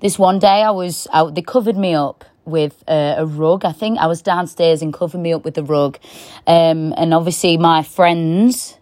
this 0.00 0.18
one 0.18 0.38
day 0.38 0.62
I 0.62 0.70
was 0.70 1.06
out, 1.12 1.34
they 1.34 1.42
covered 1.42 1.76
me 1.76 1.94
up 1.94 2.24
with 2.44 2.82
uh, 2.88 3.14
a 3.18 3.26
rug. 3.26 3.64
I 3.64 3.72
think 3.72 3.98
I 3.98 4.06
was 4.06 4.22
downstairs 4.22 4.82
and 4.82 4.92
covered 4.92 5.18
me 5.18 5.32
up 5.32 5.44
with 5.44 5.56
a 5.58 5.62
rug. 5.62 5.98
Um, 6.46 6.94
and 6.96 7.12
obviously, 7.14 7.56
my 7.58 7.82
friends 7.82 8.78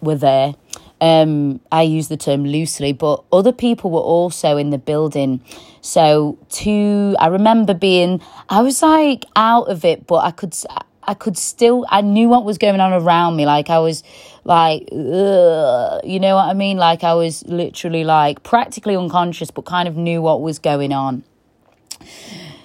were 0.00 0.16
there. 0.16 0.54
Um, 1.00 1.60
I 1.72 1.82
use 1.82 2.08
the 2.08 2.16
term 2.18 2.44
loosely, 2.44 2.92
but 2.92 3.24
other 3.32 3.52
people 3.52 3.90
were 3.90 4.00
also 4.00 4.58
in 4.58 4.70
the 4.70 4.78
building. 4.78 5.42
So, 5.80 6.38
to 6.50 7.16
I 7.18 7.28
remember 7.28 7.72
being, 7.72 8.20
I 8.50 8.60
was 8.60 8.82
like 8.82 9.24
out 9.34 9.68
of 9.70 9.84
it, 9.84 10.06
but 10.06 10.24
I 10.24 10.30
could, 10.30 10.54
I 11.04 11.14
could 11.14 11.38
still, 11.38 11.86
I 11.88 12.02
knew 12.02 12.28
what 12.28 12.44
was 12.44 12.58
going 12.58 12.80
on 12.80 12.92
around 12.92 13.36
me. 13.36 13.46
Like 13.46 13.70
I 13.70 13.78
was, 13.78 14.02
like, 14.50 14.88
ugh, 14.90 16.00
you 16.02 16.18
know 16.18 16.34
what 16.34 16.48
I 16.48 16.54
mean? 16.54 16.76
Like 16.76 17.04
I 17.04 17.14
was 17.14 17.46
literally 17.46 18.02
like 18.02 18.42
practically 18.42 18.96
unconscious, 18.96 19.52
but 19.52 19.64
kind 19.64 19.86
of 19.86 19.96
knew 19.96 20.20
what 20.20 20.42
was 20.42 20.58
going 20.58 20.92
on. 20.92 21.22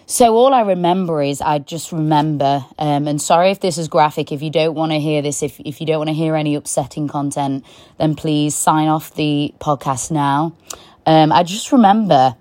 So 0.07 0.35
all 0.35 0.51
I 0.51 0.61
remember 0.61 1.21
is 1.21 1.41
I 1.41 1.59
just 1.59 1.91
remember, 1.91 2.65
um, 2.79 3.07
and 3.07 3.21
sorry 3.21 3.51
if 3.51 3.59
this 3.59 3.77
is 3.77 3.87
graphic. 3.87 4.31
If 4.31 4.41
you 4.41 4.49
don't 4.49 4.73
want 4.73 4.93
to 4.93 4.99
hear 4.99 5.21
this, 5.21 5.43
if 5.43 5.59
if 5.59 5.79
you 5.79 5.85
don't 5.85 5.99
want 5.99 6.09
to 6.09 6.15
hear 6.15 6.35
any 6.35 6.55
upsetting 6.55 7.07
content, 7.07 7.63
then 7.99 8.15
please 8.15 8.55
sign 8.55 8.87
off 8.87 9.13
the 9.13 9.53
podcast 9.59 10.09
now. 10.09 10.55
Um, 11.05 11.31
I 11.31 11.43
just 11.43 11.71
remember 11.71 12.35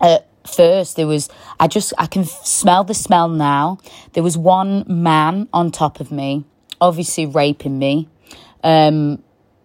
at 0.00 0.26
first 0.46 0.96
there 0.96 1.06
was 1.06 1.28
I 1.60 1.68
just 1.68 1.92
I 1.98 2.06
can 2.06 2.24
smell 2.24 2.82
the 2.82 2.94
smell 2.94 3.28
now. 3.28 3.78
There 4.14 4.22
was 4.22 4.38
one 4.38 4.84
man 4.88 5.48
on 5.52 5.70
top 5.70 6.00
of 6.00 6.10
me, 6.10 6.44
obviously 6.80 7.26
raping 7.26 7.78
me, 7.78 8.08
um, 8.64 9.22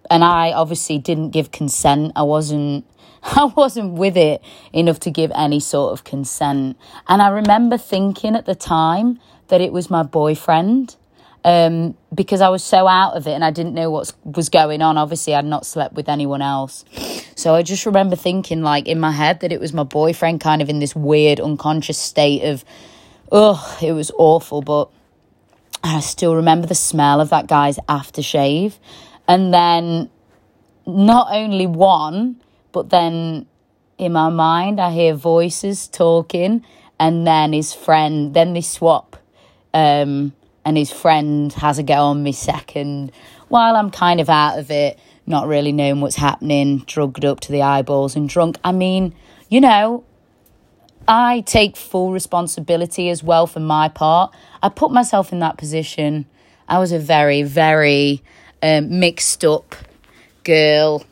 and 0.09 0.23
I 0.23 0.51
obviously 0.51 0.97
didn't 0.97 1.31
give 1.31 1.51
consent. 1.51 2.11
I 2.15 2.23
wasn't 2.23 2.85
I 3.23 3.45
wasn't 3.45 3.93
with 3.93 4.17
it 4.17 4.41
enough 4.73 4.99
to 5.01 5.11
give 5.11 5.31
any 5.33 5.59
sort 5.59 5.93
of 5.93 6.03
consent. 6.03 6.77
And 7.07 7.21
I 7.21 7.29
remember 7.29 7.77
thinking 7.77 8.35
at 8.35 8.45
the 8.45 8.55
time 8.55 9.19
that 9.47 9.61
it 9.61 9.71
was 9.71 9.89
my 9.89 10.03
boyfriend 10.03 10.95
um, 11.45 11.95
because 12.13 12.41
I 12.41 12.49
was 12.49 12.63
so 12.63 12.87
out 12.87 13.15
of 13.15 13.27
it 13.27 13.31
and 13.31 13.43
I 13.43 13.51
didn't 13.51 13.73
know 13.73 13.89
what 13.89 14.13
was 14.23 14.49
going 14.49 14.81
on. 14.81 14.97
Obviously, 14.97 15.35
I'd 15.35 15.45
not 15.45 15.65
slept 15.65 15.93
with 15.93 16.09
anyone 16.09 16.41
else. 16.41 16.85
So 17.35 17.53
I 17.55 17.63
just 17.63 17.85
remember 17.85 18.15
thinking, 18.15 18.61
like, 18.61 18.87
in 18.87 18.99
my 18.99 19.11
head, 19.11 19.41
that 19.41 19.51
it 19.51 19.59
was 19.59 19.73
my 19.73 19.83
boyfriend, 19.83 20.39
kind 20.39 20.61
of 20.61 20.69
in 20.69 20.79
this 20.79 20.95
weird, 20.95 21.39
unconscious 21.39 21.97
state 21.97 22.43
of, 22.43 22.63
oh, 23.31 23.77
it 23.81 23.91
was 23.91 24.11
awful. 24.17 24.61
But 24.61 24.89
I 25.83 25.99
still 25.99 26.35
remember 26.35 26.67
the 26.67 26.75
smell 26.75 27.19
of 27.19 27.29
that 27.29 27.47
guy's 27.47 27.77
aftershave. 27.89 28.77
And 29.27 29.53
then 29.53 30.09
not 30.87 31.27
only 31.31 31.67
one, 31.67 32.41
but 32.71 32.89
then 32.89 33.45
in 33.97 34.13
my 34.13 34.29
mind, 34.29 34.79
I 34.79 34.91
hear 34.91 35.13
voices 35.13 35.87
talking, 35.87 36.65
and 36.99 37.27
then 37.27 37.53
his 37.53 37.73
friend, 37.73 38.33
then 38.33 38.53
they 38.53 38.61
swap, 38.61 39.17
um, 39.73 40.33
and 40.65 40.77
his 40.77 40.91
friend 40.91 41.51
has 41.53 41.77
a 41.77 41.83
go 41.83 42.05
on 42.05 42.23
me 42.23 42.31
second 42.31 43.11
while 43.49 43.75
I'm 43.75 43.91
kind 43.91 44.19
of 44.19 44.29
out 44.29 44.57
of 44.57 44.71
it, 44.71 44.97
not 45.27 45.47
really 45.47 45.71
knowing 45.71 46.01
what's 46.01 46.15
happening, 46.15 46.79
drugged 46.87 47.23
up 47.23 47.39
to 47.41 47.51
the 47.51 47.61
eyeballs 47.61 48.15
and 48.15 48.27
drunk. 48.27 48.57
I 48.63 48.71
mean, 48.71 49.13
you 49.47 49.61
know, 49.61 50.03
I 51.07 51.41
take 51.41 51.75
full 51.75 52.11
responsibility 52.11 53.09
as 53.09 53.23
well 53.23 53.47
for 53.47 53.59
my 53.59 53.89
part. 53.89 54.33
I 54.61 54.69
put 54.69 54.91
myself 54.91 55.31
in 55.31 55.39
that 55.39 55.57
position. 55.57 56.25
I 56.67 56.79
was 56.79 56.91
a 56.91 56.99
very, 56.99 57.43
very 57.43 58.23
um, 58.61 58.99
mixed 58.99 59.43
up 59.43 59.75
girl 60.43 61.05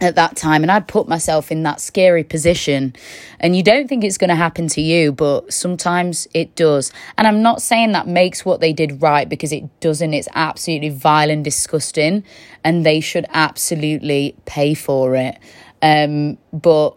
at 0.00 0.14
that 0.14 0.36
time 0.36 0.62
and 0.62 0.70
I'd 0.70 0.86
put 0.86 1.08
myself 1.08 1.50
in 1.50 1.64
that 1.64 1.80
scary 1.80 2.22
position 2.22 2.94
and 3.40 3.56
you 3.56 3.62
don't 3.62 3.88
think 3.88 4.04
it's 4.04 4.18
going 4.18 4.28
to 4.28 4.36
happen 4.36 4.68
to 4.68 4.80
you 4.80 5.10
but 5.10 5.52
sometimes 5.52 6.28
it 6.32 6.54
does 6.54 6.92
and 7.16 7.26
I'm 7.26 7.42
not 7.42 7.60
saying 7.60 7.92
that 7.92 8.06
makes 8.06 8.44
what 8.44 8.60
they 8.60 8.72
did 8.72 9.02
right 9.02 9.28
because 9.28 9.52
it 9.52 9.80
doesn't 9.80 10.14
it's 10.14 10.28
absolutely 10.34 10.90
vile 10.90 11.30
and 11.30 11.42
disgusting 11.42 12.22
and 12.62 12.86
they 12.86 13.00
should 13.00 13.26
absolutely 13.30 14.36
pay 14.44 14.74
for 14.74 15.16
it 15.16 15.36
um, 15.82 16.38
but 16.52 16.96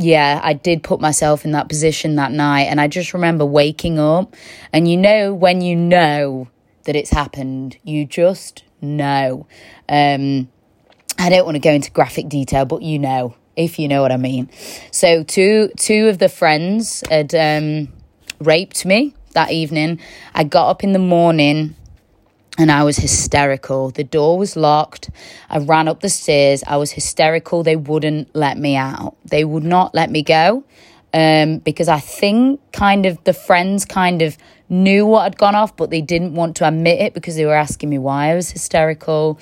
yeah, 0.00 0.40
I 0.42 0.54
did 0.54 0.82
put 0.82 1.00
myself 1.00 1.44
in 1.44 1.52
that 1.52 1.68
position 1.68 2.16
that 2.16 2.32
night. 2.32 2.64
And 2.64 2.80
I 2.80 2.88
just 2.88 3.12
remember 3.14 3.44
waking 3.44 3.98
up. 3.98 4.34
And 4.72 4.90
you 4.90 4.96
know, 4.96 5.34
when 5.34 5.60
you 5.60 5.76
know 5.76 6.48
that 6.84 6.96
it's 6.96 7.10
happened, 7.10 7.76
you 7.82 8.06
just 8.06 8.64
know. 8.80 9.46
Um, 9.88 10.48
I 11.18 11.28
don't 11.28 11.44
want 11.44 11.56
to 11.56 11.60
go 11.60 11.72
into 11.72 11.90
graphic 11.90 12.28
detail, 12.28 12.64
but 12.64 12.82
you 12.82 12.98
know, 12.98 13.34
if 13.56 13.78
you 13.78 13.88
know 13.88 14.00
what 14.00 14.12
I 14.12 14.16
mean. 14.16 14.48
So 14.90 15.22
two 15.22 15.70
two 15.76 16.08
of 16.08 16.18
the 16.18 16.28
friends 16.28 17.04
had 17.10 17.34
um, 17.34 17.88
raped 18.40 18.86
me 18.86 19.14
that 19.34 19.50
evening. 19.50 20.00
I 20.34 20.44
got 20.44 20.70
up 20.70 20.82
in 20.82 20.92
the 20.92 20.98
morning 20.98 21.76
and 22.60 22.70
I 22.70 22.84
was 22.84 22.98
hysterical. 22.98 23.90
The 23.90 24.04
door 24.04 24.36
was 24.36 24.54
locked. 24.54 25.08
I 25.48 25.58
ran 25.60 25.88
up 25.88 26.00
the 26.00 26.10
stairs. 26.10 26.62
I 26.66 26.76
was 26.76 26.92
hysterical. 26.92 27.62
They 27.62 27.74
wouldn't 27.74 28.36
let 28.36 28.58
me 28.58 28.76
out. 28.76 29.16
They 29.24 29.44
would 29.46 29.64
not 29.64 29.94
let 29.94 30.10
me 30.10 30.22
go 30.22 30.62
um, 31.14 31.58
because 31.60 31.88
I 31.88 32.00
think 32.00 32.60
kind 32.72 33.06
of 33.06 33.22
the 33.24 33.32
friends 33.32 33.86
kind 33.86 34.20
of 34.20 34.36
knew 34.68 35.06
what 35.06 35.22
had 35.22 35.38
gone 35.38 35.54
off, 35.54 35.74
but 35.74 35.88
they 35.88 36.02
didn't 36.02 36.34
want 36.34 36.54
to 36.56 36.68
admit 36.68 37.00
it 37.00 37.14
because 37.14 37.34
they 37.36 37.46
were 37.46 37.54
asking 37.54 37.88
me 37.88 37.96
why 37.96 38.30
I 38.30 38.34
was 38.34 38.50
hysterical 38.50 39.40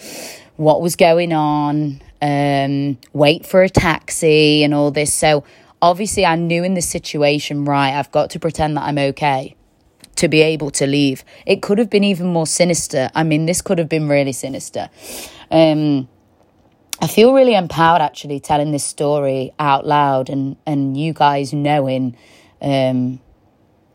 what 0.54 0.80
was 0.80 0.94
going 0.94 1.32
on, 1.32 2.00
um, 2.22 2.98
wait 3.12 3.46
for 3.46 3.64
a 3.64 3.68
taxi, 3.68 4.62
and 4.62 4.72
all 4.72 4.92
this. 4.92 5.12
So 5.12 5.42
obviously, 5.82 6.24
I 6.24 6.36
knew 6.36 6.62
in 6.62 6.74
this 6.74 6.88
situation, 6.88 7.64
right, 7.64 7.98
I've 7.98 8.12
got 8.12 8.30
to 8.30 8.40
pretend 8.40 8.76
that 8.76 8.82
I'm 8.82 8.98
okay 8.98 9.56
to 10.18 10.28
be 10.28 10.42
able 10.42 10.70
to 10.72 10.86
leave. 10.86 11.24
It 11.46 11.62
could 11.62 11.78
have 11.78 11.90
been 11.90 12.04
even 12.04 12.26
more 12.26 12.46
sinister. 12.46 13.10
I 13.14 13.24
mean, 13.24 13.46
this 13.46 13.62
could 13.62 13.78
have 13.78 13.88
been 13.88 14.08
really 14.08 14.32
sinister. 14.32 14.90
Um, 15.50 16.08
I 17.00 17.06
feel 17.06 17.32
really 17.32 17.54
empowered 17.54 18.02
actually 18.02 18.40
telling 18.40 18.72
this 18.72 18.84
story 18.84 19.52
out 19.58 19.86
loud 19.86 20.28
and, 20.28 20.56
and 20.66 20.96
you 20.96 21.12
guys 21.12 21.52
knowing 21.52 22.16
um, 22.60 23.20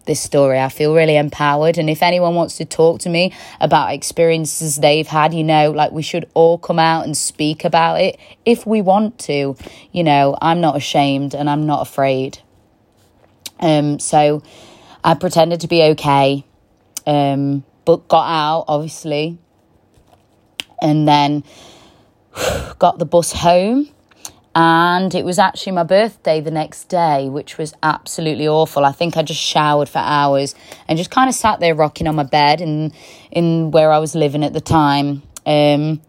this 0.05 0.21
story. 0.21 0.57
I 0.59 0.69
feel 0.69 0.95
really 0.95 1.17
empowered. 1.17 1.77
And 1.77 1.89
if 1.89 2.01
anyone 2.01 2.35
wants 2.35 2.55
to 2.57 2.65
talk 2.65 3.01
to 3.01 3.09
me 3.09 3.33
about 3.59 3.93
experiences 3.93 4.77
they've 4.77 5.07
had, 5.07 5.33
you 5.33 5.43
know, 5.43 5.71
like 5.71 5.91
we 5.91 6.01
should 6.01 6.29
all 6.33 6.57
come 6.57 6.79
out 6.79 7.03
and 7.03 7.17
speak 7.17 7.65
about 7.65 7.99
it 7.99 8.17
if 8.45 8.65
we 8.65 8.81
want 8.81 9.19
to. 9.19 9.57
You 9.91 10.03
know, 10.03 10.37
I'm 10.41 10.61
not 10.61 10.77
ashamed 10.77 11.35
and 11.35 11.49
I'm 11.49 11.65
not 11.65 11.81
afraid. 11.81 12.39
Um, 13.59 13.99
so 13.99 14.43
I 15.03 15.15
pretended 15.15 15.61
to 15.61 15.67
be 15.67 15.83
okay, 15.83 16.45
um, 17.05 17.63
but 17.85 18.07
got 18.07 18.27
out, 18.27 18.65
obviously, 18.67 19.37
and 20.81 21.07
then 21.07 21.43
got 22.79 22.99
the 22.99 23.05
bus 23.05 23.31
home 23.33 23.89
and 24.55 25.15
it 25.15 25.25
was 25.25 25.39
actually 25.39 25.71
my 25.71 25.83
birthday 25.83 26.39
the 26.39 26.51
next 26.51 26.85
day, 26.85 27.27
which 27.27 27.57
was 27.57 27.73
absolutely 27.81 28.47
awful. 28.47 28.85
I 28.85 28.91
think 28.91 29.17
I 29.17 29.23
just 29.23 29.41
showered 29.41 29.89
for 29.89 29.97
hours 29.97 30.53
and 30.87 30.97
just 30.97 31.09
kind 31.09 31.27
of 31.27 31.33
sat 31.33 31.59
there 31.59 31.73
rocking 31.73 32.07
on 32.07 32.15
my 32.15 32.23
bed 32.23 32.61
in 32.61 32.93
in 33.31 33.71
where 33.71 33.91
I 33.91 33.97
was 33.97 34.13
living 34.13 34.43
at 34.43 34.53
the 34.53 34.61
time. 34.61 35.23
Um, 35.45 36.01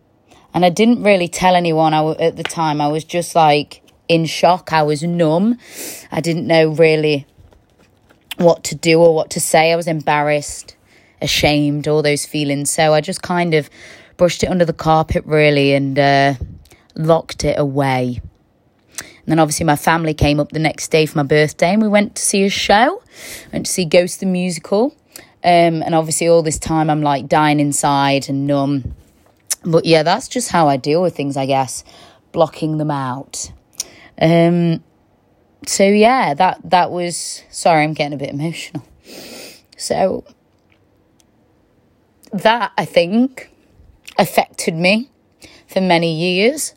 and 0.52 0.64
I 0.64 0.68
didn't 0.68 1.02
really 1.02 1.26
tell 1.26 1.56
anyone 1.56 1.94
I, 1.94 2.04
at 2.12 2.36
the 2.36 2.42
time. 2.42 2.82
I 2.82 2.88
was 2.88 3.02
just 3.02 3.34
like 3.34 3.82
in 4.08 4.26
shock. 4.26 4.72
I 4.72 4.82
was 4.82 5.02
numb. 5.02 5.58
I 6.12 6.20
didn't 6.20 6.46
know 6.46 6.68
really 6.68 7.26
what 8.36 8.64
to 8.64 8.74
do 8.74 9.00
or 9.00 9.14
what 9.14 9.30
to 9.30 9.40
say. 9.40 9.72
I 9.72 9.76
was 9.76 9.86
embarrassed, 9.86 10.76
ashamed, 11.22 11.88
all 11.88 12.02
those 12.02 12.26
feelings. 12.26 12.70
So 12.70 12.92
I 12.94 13.00
just 13.00 13.22
kind 13.22 13.54
of 13.54 13.70
brushed 14.16 14.42
it 14.42 14.50
under 14.50 14.64
the 14.64 14.72
carpet, 14.72 15.24
really, 15.26 15.74
and 15.74 15.98
uh, 15.98 16.34
locked 16.94 17.44
it 17.44 17.58
away. 17.58 18.20
And 18.98 19.32
then 19.32 19.38
obviously 19.38 19.64
my 19.64 19.76
family 19.76 20.12
came 20.12 20.38
up 20.38 20.52
the 20.52 20.58
next 20.58 20.88
day 20.88 21.06
for 21.06 21.18
my 21.18 21.24
birthday 21.24 21.72
and 21.72 21.80
we 21.80 21.88
went 21.88 22.14
to 22.16 22.22
see 22.22 22.44
a 22.44 22.50
show. 22.50 23.02
Went 23.52 23.64
to 23.66 23.72
see 23.72 23.86
Ghost 23.86 24.20
the 24.20 24.26
Musical. 24.26 24.94
Um, 25.42 25.82
and 25.82 25.94
obviously 25.94 26.28
all 26.28 26.42
this 26.42 26.58
time 26.58 26.90
I'm 26.90 27.00
like 27.00 27.26
dying 27.26 27.58
inside 27.58 28.28
and 28.28 28.46
numb. 28.46 28.94
But 29.64 29.86
yeah, 29.86 30.02
that's 30.02 30.28
just 30.28 30.50
how 30.50 30.68
I 30.68 30.76
deal 30.76 31.00
with 31.00 31.16
things, 31.16 31.38
I 31.38 31.46
guess. 31.46 31.84
Blocking 32.32 32.76
them 32.76 32.90
out. 32.90 33.50
Um, 34.20 34.84
so 35.66 35.84
yeah, 35.84 36.34
that 36.34 36.60
that 36.70 36.90
was 36.90 37.42
sorry, 37.50 37.84
I'm 37.84 37.94
getting 37.94 38.14
a 38.14 38.16
bit 38.16 38.30
emotional. 38.30 38.86
So 39.76 40.24
that 42.32 42.72
I 42.78 42.84
think 42.84 43.50
affected 44.18 44.74
me 44.74 45.10
for 45.66 45.80
many 45.80 46.14
years 46.14 46.74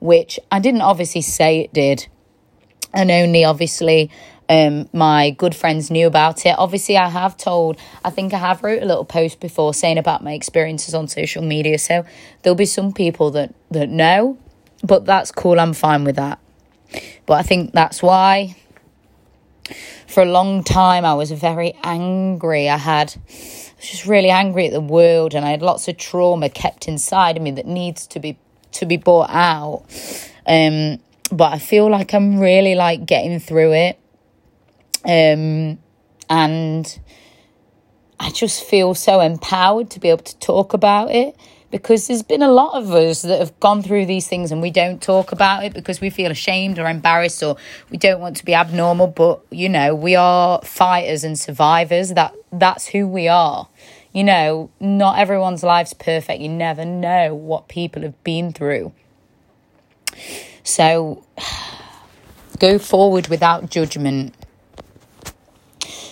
which 0.00 0.40
I 0.50 0.58
didn't 0.58 0.80
obviously 0.80 1.20
say 1.20 1.60
it 1.60 1.72
did. 1.72 2.08
And 2.92 3.10
only 3.10 3.44
obviously 3.44 4.10
um, 4.48 4.88
my 4.92 5.30
good 5.30 5.54
friends 5.54 5.90
knew 5.90 6.08
about 6.08 6.44
it. 6.44 6.56
Obviously, 6.58 6.96
I 6.96 7.08
have 7.08 7.36
told, 7.36 7.78
I 8.04 8.10
think 8.10 8.34
I 8.34 8.38
have 8.38 8.64
wrote 8.64 8.82
a 8.82 8.86
little 8.86 9.04
post 9.04 9.38
before 9.38 9.72
saying 9.72 9.98
about 9.98 10.24
my 10.24 10.32
experiences 10.32 10.94
on 10.94 11.06
social 11.06 11.42
media. 11.42 11.78
So 11.78 12.04
there'll 12.42 12.56
be 12.56 12.64
some 12.64 12.92
people 12.92 13.30
that, 13.32 13.54
that 13.70 13.88
know, 13.88 14.38
but 14.82 15.04
that's 15.04 15.30
cool. 15.30 15.60
I'm 15.60 15.72
fine 15.72 16.02
with 16.02 16.16
that. 16.16 16.40
But 17.26 17.34
I 17.34 17.42
think 17.42 17.72
that's 17.72 18.02
why 18.02 18.56
for 20.06 20.22
a 20.22 20.26
long 20.26 20.64
time 20.64 21.04
I 21.04 21.14
was 21.14 21.30
very 21.30 21.74
angry. 21.84 22.68
I 22.68 22.76
had 22.76 23.14
I 23.16 23.76
was 23.76 23.88
just 23.88 24.06
really 24.06 24.30
angry 24.30 24.66
at 24.66 24.72
the 24.72 24.80
world 24.80 25.34
and 25.34 25.44
I 25.44 25.50
had 25.50 25.62
lots 25.62 25.88
of 25.88 25.96
trauma 25.96 26.48
kept 26.48 26.88
inside 26.88 27.36
of 27.36 27.42
me 27.42 27.52
that 27.52 27.66
needs 27.66 28.06
to 28.08 28.20
be 28.20 28.38
to 28.72 28.86
be 28.86 28.96
brought 28.96 29.30
out. 29.30 29.84
Um, 30.46 30.98
but 31.32 31.52
I 31.52 31.58
feel 31.58 31.88
like 31.88 32.12
I'm 32.12 32.40
really 32.40 32.74
like 32.74 33.06
getting 33.06 33.38
through 33.38 33.72
it. 33.72 33.98
Um, 35.04 35.78
and 36.28 37.00
I 38.18 38.30
just 38.30 38.64
feel 38.64 38.94
so 38.94 39.20
empowered 39.20 39.90
to 39.90 40.00
be 40.00 40.10
able 40.10 40.24
to 40.24 40.38
talk 40.38 40.74
about 40.74 41.10
it 41.10 41.36
because 41.70 42.08
there's 42.08 42.22
been 42.22 42.42
a 42.42 42.50
lot 42.50 42.74
of 42.74 42.90
us 42.92 43.22
that 43.22 43.38
have 43.38 43.58
gone 43.60 43.82
through 43.82 44.06
these 44.06 44.26
things 44.26 44.50
and 44.50 44.60
we 44.60 44.70
don't 44.70 45.00
talk 45.00 45.32
about 45.32 45.64
it 45.64 45.72
because 45.72 46.00
we 46.00 46.10
feel 46.10 46.30
ashamed 46.30 46.78
or 46.78 46.88
embarrassed 46.88 47.42
or 47.42 47.56
we 47.90 47.96
don't 47.96 48.20
want 48.20 48.36
to 48.38 48.44
be 48.44 48.54
abnormal. 48.54 49.06
But 49.08 49.40
you 49.50 49.68
know 49.68 49.94
we 49.94 50.16
are 50.16 50.60
fighters 50.62 51.24
and 51.24 51.38
survivors. 51.38 52.10
That 52.10 52.34
that's 52.52 52.88
who 52.88 53.06
we 53.06 53.28
are. 53.28 53.68
You 54.12 54.24
know 54.24 54.70
not 54.80 55.18
everyone's 55.18 55.62
life's 55.62 55.94
perfect. 55.94 56.40
You 56.40 56.48
never 56.48 56.84
know 56.84 57.34
what 57.34 57.68
people 57.68 58.02
have 58.02 58.22
been 58.24 58.52
through. 58.52 58.92
So 60.64 61.24
go 62.58 62.78
forward 62.78 63.28
without 63.28 63.70
judgment 63.70 64.34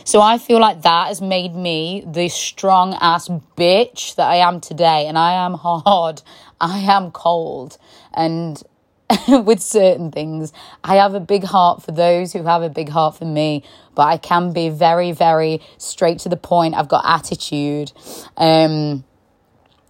so 0.09 0.23
I 0.23 0.39
feel 0.39 0.59
like 0.59 0.81
that 0.85 1.09
has 1.09 1.21
made 1.21 1.55
me 1.55 2.03
the 2.07 2.31
strong 2.31 2.97
ass 2.99 3.29
bitch 3.29 4.15
that 4.15 4.27
I 4.27 4.37
am 4.37 4.59
today. 4.59 5.07
And 5.07 5.19
I 5.19 5.45
am 5.45 5.53
hard. 5.63 6.23
I 6.59 6.79
am 6.79 7.11
cold. 7.11 7.77
And 8.15 8.63
with 9.29 9.61
certain 9.61 10.11
things, 10.11 10.55
I 10.83 10.97
have 10.97 11.13
a 11.13 11.21
big 11.21 11.45
heart 11.45 11.83
for 11.83 11.93
those 11.93 12.33
who 12.33 12.43
have 12.45 12.63
a 12.63 12.71
big 12.71 12.89
heart 12.89 13.19
for 13.19 13.27
me. 13.27 13.65
But 13.95 14.07
I 14.07 14.17
can 14.17 14.55
be 14.55 14.71
very, 14.71 15.13
very 15.13 15.61
straight 15.77 16.21
to 16.21 16.31
the 16.31 16.39
point. 16.39 16.75
I've 16.75 16.89
got 16.89 17.05
attitude. 17.05 17.93
Um, 18.39 19.05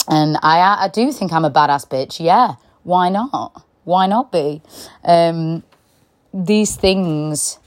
and 0.09 0.37
I, 0.43 0.79
I 0.81 0.89
do 0.93 1.13
think 1.13 1.33
I'm 1.33 1.45
a 1.45 1.51
badass 1.53 1.89
bitch. 1.89 2.19
Yeah. 2.19 2.57
Why 2.83 3.09
not? 3.09 3.65
Why 3.85 4.09
not 4.09 4.33
be? 4.33 4.63
Um, 5.05 5.63
these 6.35 6.75
things 6.75 7.61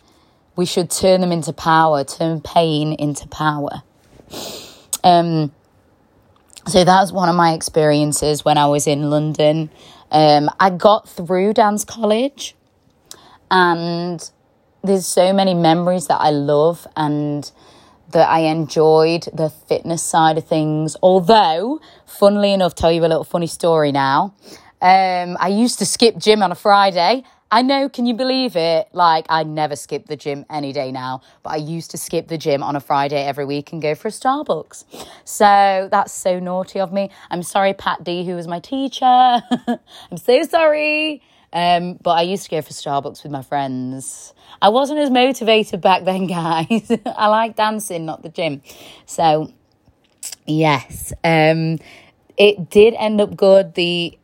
we 0.62 0.65
should 0.68 0.91
turn 0.91 1.22
them 1.22 1.32
into 1.32 1.51
power, 1.51 2.03
turn 2.03 2.39
pain 2.39 2.94
into 2.94 3.27
power. 3.30 3.82
Um, 5.03 5.51
so 6.68 6.84
that 6.84 7.01
was 7.01 7.12
one 7.12 7.30
of 7.30 7.36
my 7.36 7.53
experiences 7.53 8.46
when 8.46 8.60
I 8.60 8.68
was 8.68 8.86
in 8.86 9.10
London. 9.10 9.72
Um, 10.12 10.51
I 10.60 10.70
got 10.70 11.10
through 11.10 11.53
dance 11.53 11.84
college, 11.84 12.56
and 13.50 14.22
there's 14.84 15.08
so 15.08 15.34
many 15.34 15.56
memories 15.56 16.06
that 16.06 16.22
I 16.22 16.30
love 16.30 16.86
and 16.96 17.51
that 18.12 18.30
I 18.30 18.41
enjoyed 18.41 19.24
the 19.34 19.50
fitness 19.50 20.03
side 20.03 20.38
of 20.38 20.46
things. 20.46 20.96
Although, 21.01 21.82
funnily 22.06 22.53
enough, 22.53 22.75
tell 22.75 22.91
you 22.91 23.01
a 23.01 23.10
little 23.10 23.24
funny 23.24 23.48
story 23.48 23.91
now. 23.91 24.36
Um, 24.80 25.38
I 25.39 25.48
used 25.48 25.80
to 25.80 25.88
skip 25.88 26.20
gym 26.20 26.44
on 26.44 26.51
a 26.51 26.56
Friday 26.56 27.24
I 27.53 27.63
know, 27.63 27.89
can 27.89 28.05
you 28.05 28.13
believe 28.13 28.55
it? 28.55 28.88
Like, 28.93 29.25
I 29.27 29.43
never 29.43 29.75
skip 29.75 30.05
the 30.05 30.15
gym 30.15 30.46
any 30.50 30.72
day 30.72 30.89
now, 30.89 31.22
but 31.43 31.50
I 31.50 31.58
used 31.58 31.91
to 31.91 31.98
skip 31.98 32.29
the 32.29 32.38
gym 32.38 32.63
on 32.63 32.77
a 32.77 32.79
Friday 32.79 33.22
every 33.22 33.43
week 33.43 33.74
and 33.74 33.81
go 33.81 33.93
for 33.93 34.08
a 34.08 34.12
Starbucks. 34.12 34.86
So 35.25 35.89
that's 35.91 36.13
so 36.13 36.39
naughty 36.39 36.79
of 36.79 36.93
me. 36.93 37.10
I'm 37.29 37.43
sorry, 37.43 37.74
Pat 37.74 38.05
D, 38.05 38.25
who 38.25 38.36
was 38.36 38.48
my 38.48 38.62
teacher. 38.62 39.03
I'm 39.05 40.17
so 40.17 40.43
sorry. 40.43 41.22
Um, 41.51 42.00
but 42.01 42.12
I 42.12 42.22
used 42.22 42.46
to 42.46 42.50
go 42.50 42.62
for 42.62 42.72
Starbucks 42.72 43.24
with 43.24 43.34
my 43.34 43.41
friends. 43.41 44.34
I 44.62 44.70
wasn't 44.70 45.00
as 45.00 45.10
motivated 45.10 45.81
back 45.81 46.05
then, 46.05 46.27
guys. 46.27 46.89
I 47.05 47.27
like 47.27 47.58
dancing, 47.58 48.05
not 48.05 48.24
the 48.24 48.29
gym. 48.29 48.62
So, 49.05 49.51
yes, 50.46 51.11
um, 51.25 51.79
it 52.37 52.70
did 52.70 52.94
end 52.94 53.20
up 53.20 53.35
good. 53.35 53.74
The 53.74 54.18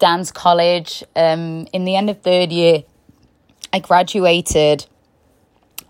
dance 0.00 0.32
college. 0.32 1.04
Um, 1.14 1.68
in 1.72 1.84
the 1.84 1.94
end 1.94 2.10
of 2.10 2.20
third 2.22 2.50
year, 2.50 2.82
I 3.72 3.78
graduated 3.78 4.86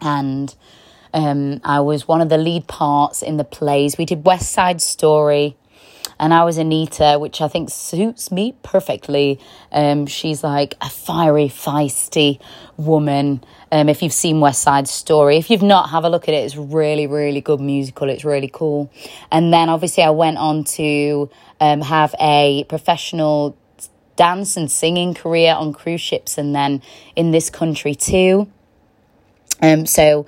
and 0.03 0.55
um, 1.15 1.61
I 1.65 1.81
was 1.81 2.07
one 2.07 2.21
of 2.21 2.29
the 2.29 2.39
lead 2.39 2.67
parts 2.67 3.23
in 3.23 3.37
the 3.37 3.45
plays. 3.45 3.97
We 3.99 4.05
did 4.05 4.25
West 4.25 4.53
Side 4.53 4.81
Story, 4.81 5.57
and 6.19 6.33
I 6.33 6.45
was 6.45 6.59
Anita, 6.59 7.19
which 7.19 7.41
I 7.41 7.49
think 7.49 7.71
suits 7.71 8.31
me 8.31 8.55
perfectly. 8.63 9.41
Um, 9.73 10.07
she's 10.07 10.45
like 10.45 10.75
a 10.81 10.89
fiery, 10.89 11.49
feisty 11.49 12.41
woman. 12.77 13.43
Um, 13.73 13.89
if 13.89 14.03
you've 14.03 14.13
seen 14.13 14.41
West 14.41 14.63
Side 14.63 14.87
Story, 14.87 15.37
if 15.37 15.51
you've 15.51 15.63
not, 15.63 15.91
have 15.91 16.05
a 16.05 16.09
look 16.09 16.29
at 16.29 16.35
it. 16.35 16.45
It's 16.45 16.57
really, 16.57 17.07
really 17.07 17.41
good 17.41 17.61
musical. 17.61 18.09
It's 18.09 18.25
really 18.25 18.51
cool. 18.53 18.91
And 19.33 19.53
then 19.53 19.69
obviously, 19.69 20.05
I 20.05 20.11
went 20.11 20.39
on 20.39 20.65
to 20.65 21.31
um, 21.61 21.81
have 21.81 22.15
a 22.21 22.65
professional 22.69 23.57
dance 24.21 24.55
and 24.55 24.71
singing 24.71 25.15
career 25.15 25.55
on 25.55 25.73
cruise 25.73 26.03
ships 26.03 26.37
and 26.37 26.55
then 26.55 26.83
in 27.17 27.31
this 27.31 27.49
country 27.49 27.95
too. 27.95 28.47
Um, 29.63 29.87
so 29.87 30.27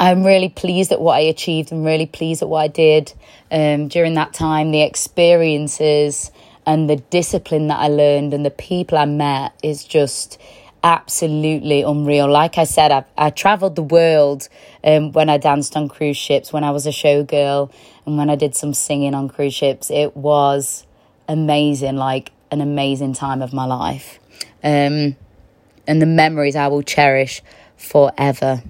I'm 0.00 0.24
really 0.24 0.48
pleased 0.48 0.90
at 0.90 1.00
what 1.00 1.14
I 1.14 1.20
achieved. 1.20 1.70
I'm 1.70 1.84
really 1.84 2.06
pleased 2.06 2.42
at 2.42 2.48
what 2.48 2.62
I 2.62 2.66
did 2.66 3.12
um, 3.52 3.86
during 3.86 4.14
that 4.14 4.34
time. 4.34 4.72
The 4.72 4.82
experiences 4.82 6.32
and 6.66 6.90
the 6.90 6.96
discipline 6.96 7.68
that 7.68 7.78
I 7.78 7.86
learned 7.86 8.34
and 8.34 8.44
the 8.44 8.50
people 8.50 8.98
I 8.98 9.04
met 9.04 9.52
is 9.62 9.84
just 9.84 10.40
absolutely 10.82 11.82
unreal. 11.82 12.28
Like 12.28 12.58
I 12.58 12.64
said, 12.64 12.90
I, 12.90 13.04
I 13.16 13.30
traveled 13.30 13.76
the 13.76 13.84
world 13.84 14.48
um, 14.82 15.12
when 15.12 15.30
I 15.30 15.38
danced 15.38 15.76
on 15.76 15.88
cruise 15.88 16.16
ships, 16.16 16.52
when 16.52 16.64
I 16.64 16.72
was 16.72 16.84
a 16.84 16.90
showgirl, 16.90 17.72
and 18.06 18.18
when 18.18 18.28
I 18.28 18.34
did 18.34 18.56
some 18.56 18.74
singing 18.74 19.14
on 19.14 19.28
cruise 19.28 19.54
ships. 19.54 19.88
It 19.88 20.16
was 20.16 20.84
amazing. 21.28 21.94
Like, 21.94 22.32
an 22.50 22.60
amazing 22.60 23.14
time 23.14 23.42
of 23.42 23.52
my 23.52 23.64
life. 23.64 24.18
Um, 24.62 25.16
and 25.86 26.00
the 26.00 26.06
memories 26.06 26.56
I 26.56 26.68
will 26.68 26.82
cherish 26.82 27.42
forever. 27.76 28.62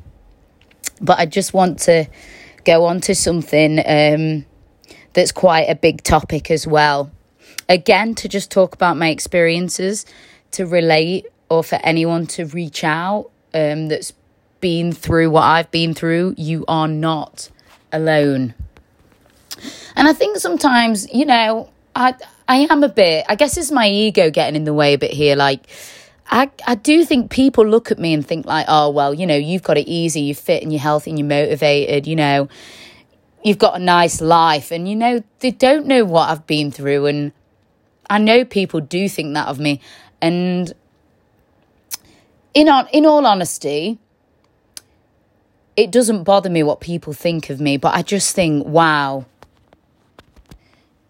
But 1.01 1.19
I 1.19 1.27
just 1.27 1.55
want 1.55 1.79
to 1.81 2.07
go 2.65 2.85
on 2.87 3.01
to 3.03 3.15
something 3.15 3.79
um, 3.87 4.47
that's 5.13 5.33
quite 5.33 5.69
a 5.69 5.75
big 5.75 6.03
topic 6.03 6.51
as 6.51 6.67
well. 6.67 7.11
Again, 7.69 8.15
to 8.17 8.29
just 8.29 8.51
talk 8.51 8.75
about 8.75 8.97
my 8.97 9.09
experiences, 9.09 10.07
to 10.53 10.67
relate, 10.67 11.27
or 11.49 11.63
for 11.63 11.79
anyone 11.83 12.27
to 12.27 12.47
reach 12.47 12.85
out 12.85 13.31
um, 13.55 13.89
that's 13.89 14.13
been 14.61 14.93
through 14.93 15.31
what 15.31 15.43
I've 15.43 15.71
been 15.71 15.95
through, 15.95 16.35
you 16.37 16.65
are 16.69 16.89
not 16.89 17.51
alone. 17.93 18.55
And 19.95 20.09
I 20.09 20.13
think 20.13 20.39
sometimes, 20.39 21.11
you 21.13 21.25
know, 21.25 21.71
I 21.95 22.15
I 22.47 22.67
am 22.71 22.83
a 22.83 22.89
bit. 22.89 23.25
I 23.29 23.37
guess 23.37 23.57
it's 23.57 23.71
my 23.71 23.89
ego 23.89 24.31
getting 24.31 24.57
in 24.57 24.65
the 24.65 24.75
way 24.75 24.95
a 24.95 24.99
bit 24.99 25.13
here. 25.13 25.37
Like, 25.37 25.67
I 26.31 26.51
I 26.67 26.75
do 26.75 27.05
think 27.05 27.31
people 27.31 27.67
look 27.67 27.91
at 27.91 27.99
me 27.99 28.13
and 28.13 28.27
think 28.27 28.47
like, 28.47 28.67
oh 28.69 28.91
well, 28.91 29.15
you 29.15 29.27
know, 29.27 29.37
you've 29.37 29.63
got 29.63 29.79
it 29.79 29.89
easy, 29.89 30.23
you're 30.23 30.35
fit 30.35 30.63
and 30.63 30.73
you're 30.73 30.81
healthy 30.81 31.11
and 31.11 31.19
you're 31.19 31.29
motivated. 31.29 32.07
You 32.07 32.17
know, 32.17 32.49
you've 33.43 33.59
got 33.59 33.77
a 33.77 33.79
nice 33.79 34.21
life, 34.21 34.71
and 34.71 34.89
you 34.89 34.97
know 34.97 35.23
they 35.41 35.51
don't 35.51 35.87
know 35.87 36.05
what 36.05 36.29
I've 36.31 36.47
been 36.47 36.71
through, 36.71 37.07
and 37.07 37.33
I 38.09 38.19
know 38.19 38.45
people 38.45 38.81
do 38.81 39.09
think 39.09 39.35
that 39.35 39.49
of 39.49 39.59
me, 39.59 39.81
and 40.21 40.73
in 42.53 42.69
on 42.69 42.89
in 42.93 43.07
all 43.07 43.27
honesty. 43.27 43.99
It 45.77 45.91
doesn't 45.91 46.23
bother 46.23 46.49
me 46.49 46.63
what 46.63 46.79
people 46.81 47.13
think 47.13 47.51
of 47.51 47.61
me, 47.61 47.79
but 47.79 47.97
I 47.97 48.03
just 48.03 48.33
think, 48.33 48.65
wow, 48.65 49.27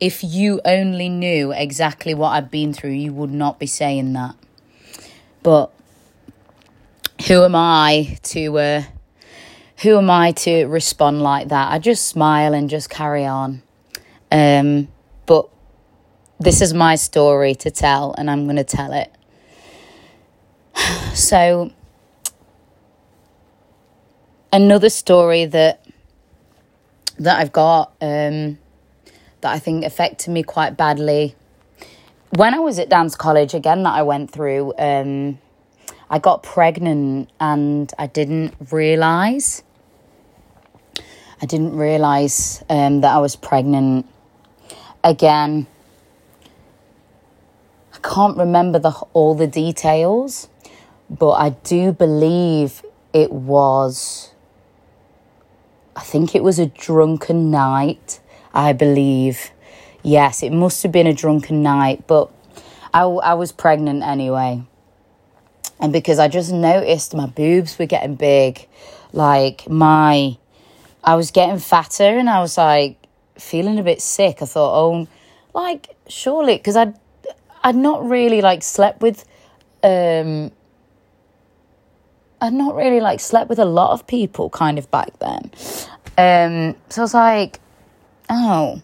if 0.05 0.23
you 0.23 0.61
only 0.67 1.09
knew 1.09 1.51
exactly 1.51 2.13
what 2.13 2.33
I've 2.33 2.51
been 2.51 2.75
through, 2.75 2.91
you 2.91 3.15
would 3.15 3.33
not 3.33 3.59
be 3.59 3.67
saying 3.67 4.13
that. 4.13 4.35
But 5.43 5.73
who 7.27 7.43
am 7.43 7.55
I 7.55 8.19
to 8.25 8.59
uh, 8.59 8.83
who 9.79 9.97
am 9.97 10.11
I 10.11 10.33
to 10.33 10.67
respond 10.67 11.23
like 11.23 11.49
that? 11.49 11.73
I 11.73 11.79
just 11.79 12.07
smile 12.07 12.53
and 12.53 12.69
just 12.69 12.91
carry 12.91 13.25
on. 13.25 13.63
Um, 14.31 14.89
but 15.25 15.49
this 16.39 16.61
is 16.61 16.75
my 16.75 16.97
story 16.97 17.55
to 17.55 17.71
tell, 17.71 18.15
and 18.19 18.31
I'm 18.31 18.45
going 18.45 18.57
to 18.57 18.65
tell 18.65 18.93
it. 18.93 19.11
So, 21.15 21.71
another 24.53 24.91
story 24.91 25.45
that 25.47 25.87
that 27.19 27.39
I've 27.39 27.53
got. 27.53 27.95
Um, 28.03 28.59
that 29.45 29.53
I 29.53 29.59
think 29.59 29.85
affected 29.85 30.31
me 30.31 30.43
quite 30.43 30.75
badly. 30.75 31.37
When 32.31 32.55
I 32.55 32.61
was 32.61 32.79
at 32.79 32.89
dance 32.89 33.15
college, 33.15 33.53
again, 33.53 33.83
that 33.83 33.93
I 33.93 34.03
went 34.03 34.31
through, 34.31 34.73
um, 34.79 35.39
I 36.09 36.19
got 36.19 36.43
pregnant 36.43 37.29
and 37.39 37.93
I 37.99 38.07
didn't 38.07 38.55
realize. 38.73 39.63
I 41.43 41.47
didn't 41.47 41.77
realize 41.77 42.65
um, 42.71 43.03
that 43.03 43.15
I 43.15 43.19
was 43.19 43.37
pregnant. 43.37 44.07
Again, 45.05 45.67
I 47.93 47.99
can't 47.99 48.39
remember 48.39 48.79
the 48.79 48.93
all 49.13 49.35
the 49.35 49.47
details, 49.47 50.49
but 51.11 51.33
I 51.33 51.51
do 51.51 51.93
believe 51.93 52.83
it 53.13 53.31
was. 53.31 54.33
I 55.95 56.01
think 56.01 56.35
it 56.35 56.43
was 56.43 56.59
a 56.59 56.67
drunken 56.67 57.51
night. 57.51 58.21
I 58.55 58.73
believe, 58.73 59.51
yes, 60.05 60.43
it 60.45 60.53
must 60.53 60.85
have 60.85 60.93
been 60.93 61.09
a 61.09 61.13
drunken 61.13 61.63
night, 61.63 62.07
but 62.07 62.31
I, 62.95 63.03
I 63.03 63.35
was 63.35 63.51
pregnant 63.51 64.05
anyway. 64.05 64.63
And 65.81 65.93
because 65.93 66.21
I 66.21 66.29
just 66.29 66.53
noticed 66.53 67.15
my 67.15 67.27
boobs 67.27 67.77
were 67.79 67.87
getting 67.87 68.15
big, 68.15 68.69
like 69.13 69.69
my, 69.69 70.39
I 71.03 71.17
was 71.17 71.33
getting 71.33 71.59
fatter 71.59 72.05
and 72.05 72.31
I 72.31 72.41
was 72.41 72.57
like 72.57 72.97
feeling 73.37 73.81
a 73.81 73.83
bit 73.83 74.01
sick. 74.01 74.41
I 74.41 74.47
thought, 74.47 74.79
oh, 74.79 75.09
like, 75.53 75.97
surely, 76.09 76.57
because 76.57 76.77
I'd, 76.77 76.95
I'd 77.65 77.75
not 77.75 78.09
really 78.09 78.41
like 78.41 78.63
slept 78.63 79.03
with, 79.03 79.25
um, 79.83 80.53
I'd 82.41 82.53
not 82.53 82.77
really 82.77 83.01
like 83.01 83.19
slept 83.19 83.51
with 83.51 83.59
a 83.59 83.65
lot 83.65 83.91
of 83.91 84.07
people 84.07 84.49
kind 84.49 84.79
of 84.79 84.89
back 84.93 85.19
then. 85.19 85.51
Um, 86.17 86.77
so 86.89 87.03
I 87.03 87.05
was 87.05 87.15
like, 87.15 87.61
oh, 88.29 88.83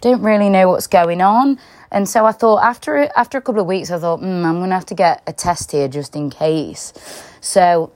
don't 0.00 0.22
really 0.22 0.50
know 0.50 0.68
what's 0.68 0.86
going 0.86 1.20
on. 1.20 1.58
And 1.90 2.08
so 2.08 2.26
I 2.26 2.32
thought 2.32 2.62
after 2.62 3.08
after 3.16 3.38
a 3.38 3.40
couple 3.40 3.60
of 3.60 3.66
weeks, 3.66 3.90
I 3.90 3.98
thought, 3.98 4.20
mm, 4.20 4.44
I'm 4.44 4.58
gonna 4.60 4.74
have 4.74 4.86
to 4.86 4.94
get 4.94 5.22
a 5.26 5.32
test 5.32 5.72
here 5.72 5.88
just 5.88 6.16
in 6.16 6.28
case. 6.28 6.92
So 7.40 7.92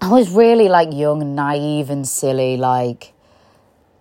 I 0.00 0.08
was 0.08 0.30
really 0.30 0.68
like 0.68 0.92
young 0.92 1.22
and 1.22 1.34
naive 1.34 1.90
and 1.90 2.06
silly, 2.06 2.56
like, 2.56 3.12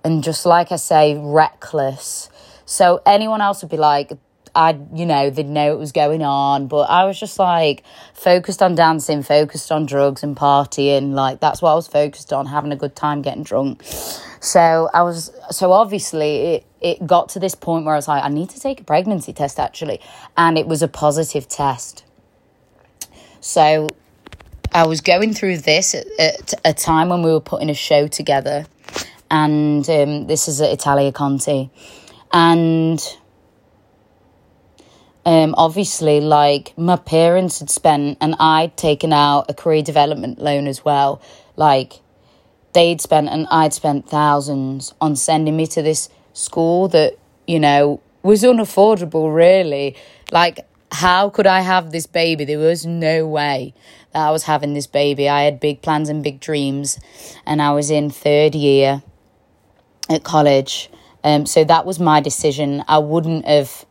and 0.03 0.23
just 0.23 0.45
like 0.45 0.71
I 0.71 0.75
say, 0.75 1.17
reckless. 1.17 2.29
So 2.65 3.01
anyone 3.05 3.41
else 3.41 3.61
would 3.61 3.71
be 3.71 3.77
like, 3.77 4.11
I, 4.53 4.77
you 4.93 5.05
know, 5.05 5.29
they'd 5.29 5.47
know 5.47 5.69
what 5.69 5.79
was 5.79 5.91
going 5.91 6.23
on, 6.23 6.67
but 6.67 6.89
I 6.89 7.05
was 7.05 7.19
just 7.19 7.39
like 7.39 7.83
focused 8.13 8.61
on 8.61 8.75
dancing, 8.75 9.23
focused 9.23 9.71
on 9.71 9.85
drugs 9.85 10.23
and 10.23 10.35
partying. 10.35 11.13
Like 11.13 11.39
that's 11.39 11.61
what 11.61 11.71
I 11.71 11.75
was 11.75 11.87
focused 11.87 12.33
on, 12.33 12.47
having 12.47 12.71
a 12.71 12.75
good 12.75 12.95
time, 12.95 13.21
getting 13.21 13.43
drunk. 13.43 13.83
So 14.39 14.89
I 14.93 15.01
was, 15.03 15.31
so 15.51 15.71
obviously 15.71 16.37
it, 16.37 16.65
it 16.81 17.07
got 17.07 17.29
to 17.29 17.39
this 17.39 17.55
point 17.55 17.85
where 17.85 17.95
I 17.95 17.97
was 17.97 18.07
like, 18.07 18.23
I 18.23 18.29
need 18.29 18.49
to 18.51 18.59
take 18.59 18.81
a 18.81 18.83
pregnancy 18.83 19.33
test 19.33 19.59
actually. 19.59 19.99
And 20.35 20.57
it 20.57 20.67
was 20.67 20.81
a 20.81 20.87
positive 20.87 21.47
test. 21.47 22.03
So 23.39 23.89
I 24.73 24.85
was 24.85 25.01
going 25.01 25.33
through 25.33 25.57
this 25.59 25.95
at, 25.95 26.05
at 26.19 26.53
a 26.65 26.73
time 26.73 27.09
when 27.09 27.23
we 27.23 27.31
were 27.31 27.41
putting 27.41 27.69
a 27.69 27.73
show 27.73 28.07
together. 28.07 28.65
And 29.29 29.87
um, 29.89 30.27
this 30.27 30.47
is 30.47 30.61
at 30.61 30.71
Italia 30.71 31.11
Conti. 31.11 31.69
And 32.31 33.01
um, 35.25 35.55
obviously, 35.57 36.21
like 36.21 36.77
my 36.77 36.95
parents 36.95 37.59
had 37.59 37.69
spent, 37.69 38.17
and 38.21 38.35
I'd 38.39 38.77
taken 38.77 39.11
out 39.11 39.49
a 39.49 39.53
career 39.53 39.81
development 39.81 40.39
loan 40.39 40.67
as 40.67 40.85
well. 40.85 41.21
Like 41.55 42.01
they'd 42.77 43.01
spent, 43.01 43.27
and 43.27 43.47
I'd 43.49 43.73
spent 43.73 44.07
thousands 44.07 44.93
on 45.01 45.15
sending 45.15 45.57
me 45.57 45.65
to 45.65 45.81
this 45.81 46.09
school 46.33 46.87
that, 46.89 47.17
you 47.47 47.59
know, 47.59 48.01
was 48.21 48.43
unaffordable, 48.43 49.33
really. 49.33 49.95
Like, 50.31 50.59
how 50.91 51.31
could 51.31 51.47
I 51.47 51.61
have 51.61 51.91
this 51.91 52.05
baby? 52.05 52.45
There 52.45 52.59
was 52.59 52.85
no 52.85 53.25
way 53.25 53.73
that 54.13 54.27
I 54.27 54.29
was 54.29 54.43
having 54.43 54.75
this 54.75 54.85
baby. 54.85 55.27
I 55.27 55.41
had 55.41 55.59
big 55.59 55.81
plans 55.81 56.07
and 56.07 56.23
big 56.23 56.39
dreams, 56.39 56.99
and 57.47 57.63
I 57.63 57.71
was 57.71 57.89
in 57.89 58.11
third 58.11 58.53
year 58.53 59.01
at 60.07 60.23
college. 60.23 60.91
Um, 61.23 61.47
so 61.47 61.63
that 61.63 61.83
was 61.83 61.99
my 61.99 62.21
decision. 62.21 62.83
I 62.87 62.99
wouldn't 62.99 63.45
have, 63.45 63.87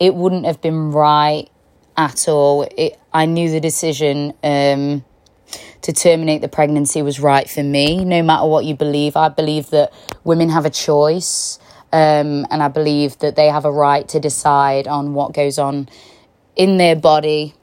it 0.00 0.14
wouldn't 0.14 0.46
have 0.46 0.62
been 0.62 0.90
right 0.90 1.50
at 1.98 2.26
all. 2.28 2.66
It, 2.78 2.98
I 3.12 3.26
knew 3.26 3.50
the 3.50 3.60
decision 3.60 4.32
um, 4.42 5.04
to 5.82 5.92
terminate 5.92 6.40
the 6.40 6.48
pregnancy 6.48 7.02
was 7.02 7.20
right 7.20 7.48
for 7.48 7.62
me, 7.62 8.04
no 8.04 8.22
matter 8.22 8.46
what 8.46 8.64
you 8.64 8.74
believe. 8.74 9.16
I 9.16 9.28
believe 9.28 9.70
that 9.70 9.92
women 10.24 10.48
have 10.48 10.64
a 10.64 10.70
choice 10.70 11.58
um, 11.92 12.46
and 12.50 12.62
I 12.62 12.68
believe 12.68 13.18
that 13.18 13.36
they 13.36 13.48
have 13.48 13.64
a 13.64 13.70
right 13.70 14.08
to 14.08 14.20
decide 14.20 14.88
on 14.88 15.12
what 15.12 15.34
goes 15.34 15.58
on 15.58 15.88
in 16.56 16.78
their 16.78 16.96
body. 16.96 17.54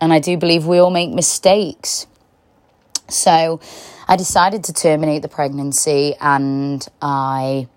And 0.00 0.12
I 0.12 0.18
do 0.18 0.36
believe 0.36 0.64
we 0.66 0.78
all 0.78 0.90
make 0.90 1.10
mistakes. 1.10 2.06
So 3.08 3.60
I 4.08 4.16
decided 4.16 4.64
to 4.64 4.72
terminate 4.72 5.22
the 5.22 5.28
pregnancy 5.28 6.14
and 6.20 6.86
I 7.02 7.68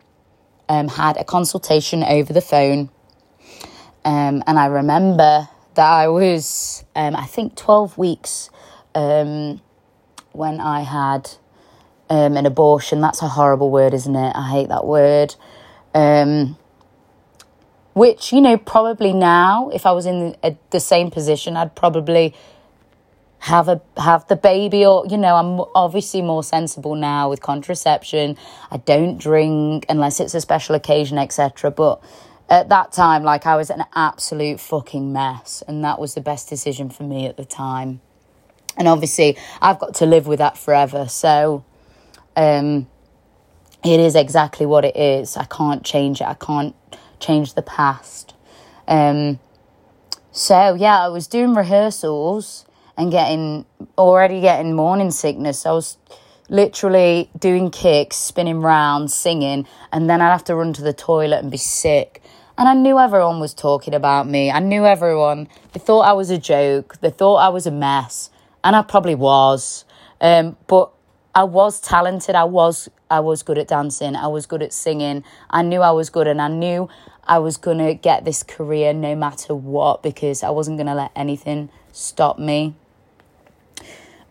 um, 0.70 0.88
had 0.88 1.18
a 1.18 1.24
consultation 1.24 2.04
over 2.04 2.32
the 2.32 2.42
phone. 2.42 2.90
Um, 4.06 4.44
and 4.48 4.60
I 4.60 4.68
remember 4.68 5.50
that 5.76 5.90
I 5.90 6.08
was, 6.08 6.86
um, 6.96 7.16
I 7.16 7.26
think, 7.26 7.56
12 7.56 7.98
weeks 7.98 8.50
um, 8.96 9.62
when 10.32 10.60
I 10.60 10.82
had 10.82 11.32
um, 12.10 12.38
an 12.38 12.46
abortion. 12.46 13.02
That's 13.02 13.22
a 13.22 13.28
horrible 13.28 13.72
word, 13.72 13.94
isn't 13.94 14.16
it? 14.16 14.36
I 14.36 14.50
hate 14.50 14.70
that 14.70 14.86
word. 14.86 15.36
Um, 15.94 16.58
which, 17.94 18.34
you 18.34 18.42
know, 18.42 18.58
probably 18.58 19.14
now, 19.14 19.70
if 19.70 19.86
I 19.86 19.92
was 19.92 20.06
in 20.06 20.36
the, 20.42 20.58
the 20.72 20.80
same 20.80 21.12
position, 21.12 21.56
I'd 21.56 21.76
probably 21.76 22.34
have 23.44 23.68
a 23.68 23.82
have 23.98 24.26
the 24.30 24.38
baby 24.38 24.86
or 24.86 25.06
you 25.06 25.18
know 25.18 25.36
i'm 25.36 25.60
obviously 25.76 26.22
more 26.22 26.42
sensible 26.42 26.96
now 26.96 27.30
with 27.30 27.42
contraception 27.42 28.38
i 28.72 28.78
don't 28.78 29.18
drink 29.18 29.86
unless 29.90 30.22
it's 30.22 30.34
a 30.34 30.40
special 30.40 30.76
occasion 30.76 31.18
etc 31.18 31.70
but 31.70 32.02
at 32.50 32.70
that 32.70 32.94
time 32.94 33.22
like 33.22 33.46
i 33.46 33.58
was 33.58 33.70
an 33.70 33.84
absolute 33.96 34.62
fucking 34.62 35.12
mess 35.12 35.62
and 35.68 35.84
that 35.84 36.00
was 36.00 36.14
the 36.14 36.22
best 36.22 36.48
decision 36.48 36.90
for 36.90 37.04
me 37.04 37.28
at 37.28 37.36
the 37.36 37.44
time 37.44 38.00
and 38.78 38.88
obviously 38.88 39.38
i've 39.62 39.80
got 39.80 39.94
to 39.96 40.06
live 40.06 40.28
with 40.28 40.40
that 40.40 40.58
forever 40.58 41.08
so 41.08 41.64
um 42.36 42.88
it 43.84 44.00
is 44.00 44.16
exactly 44.16 44.66
what 44.66 44.86
it 44.86 44.96
is. 44.96 45.36
I 45.36 45.44
can't 45.46 45.84
change 45.84 46.22
it. 46.22 46.28
I 46.28 46.36
can't 46.36 46.76
change 47.20 47.54
the 47.54 47.62
past. 47.62 48.34
Um, 48.88 49.40
so 50.32 50.74
yeah, 50.74 51.04
I 51.04 51.10
was 51.10 51.28
doing 51.28 51.54
rehearsals 51.54 52.66
and 52.98 53.12
getting 53.12 53.66
already 53.98 54.40
getting 54.42 54.74
morning 54.74 55.12
sickness. 55.12 55.66
I 55.66 55.72
was 55.72 55.98
literally 56.50 57.30
doing 57.38 57.72
kicks, 57.72 58.16
spinning 58.16 58.62
round, 58.62 59.12
singing, 59.12 59.68
and 59.92 60.10
then 60.10 60.22
I'd 60.22 60.32
have 60.32 60.44
to 60.46 60.56
run 60.56 60.74
to 60.74 60.82
the 60.82 60.94
toilet 60.94 61.40
and 61.40 61.52
be 61.52 61.58
sick. 61.58 62.22
And 62.58 62.70
I 62.70 62.76
knew 62.76 63.00
everyone 63.00 63.40
was 63.40 63.54
talking 63.54 63.96
about 63.96 64.28
me. 64.28 64.52
I 64.52 64.60
knew 64.60 64.86
everyone. 64.86 65.48
They 65.74 65.80
thought 65.80 66.02
I 66.02 66.14
was 66.14 66.30
a 66.30 66.38
joke. 66.38 67.00
They 67.02 67.10
thought 67.10 67.38
I 67.38 67.50
was 67.50 67.66
a 67.66 67.72
mess, 67.72 68.30
and 68.63 68.76
I 68.76 68.82
probably 68.82 69.15
was. 69.15 69.86
Um, 70.21 70.56
but 70.67 70.91
I 71.36 71.43
was 71.43 71.82
talented. 71.82 72.36
I 72.36 72.43
was 72.43 72.89
I 73.10 73.19
was 73.19 73.43
good 73.43 73.58
at 73.58 73.67
dancing. 73.67 74.15
I 74.15 74.28
was 74.28 74.45
good 74.45 74.62
at 74.62 74.73
singing. 74.73 75.23
I 75.49 75.62
knew 75.62 75.82
I 75.82 75.91
was 75.91 76.10
good 76.10 76.28
and 76.28 76.41
I 76.41 76.47
knew 76.47 76.89
I 77.26 77.39
was 77.39 77.58
to 77.80 77.93
get 77.93 78.26
this 78.26 78.43
career 78.43 78.93
no 78.93 79.15
matter 79.15 79.56
what 79.56 80.04
because 80.04 80.43
I 80.43 80.49
wasn't 80.49 80.78
to 80.88 80.95
let 80.95 81.12
anything 81.15 81.69
stop 81.91 82.39
me. 82.39 82.76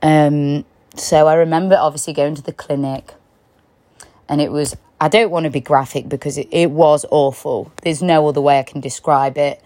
Um 0.03 0.65
so 0.95 1.27
I 1.27 1.35
remember 1.35 1.77
obviously 1.77 2.13
going 2.13 2.35
to 2.35 2.43
the 2.43 2.53
clinic 2.53 3.15
and 4.29 4.41
it 4.41 4.53
was 4.53 4.77
I 5.01 5.09
don't 5.09 5.31
want 5.31 5.45
to 5.45 5.51
be 5.51 5.61
graphic 5.61 6.09
because 6.09 6.39
it, 6.39 6.49
it 6.53 6.71
was 6.71 7.05
awful. 7.11 7.73
There's 7.83 8.03
no 8.03 8.29
other 8.29 8.41
way 8.41 8.61
I 8.61 8.63
can 8.63 8.81
describe 8.81 9.37
it. 9.37 9.61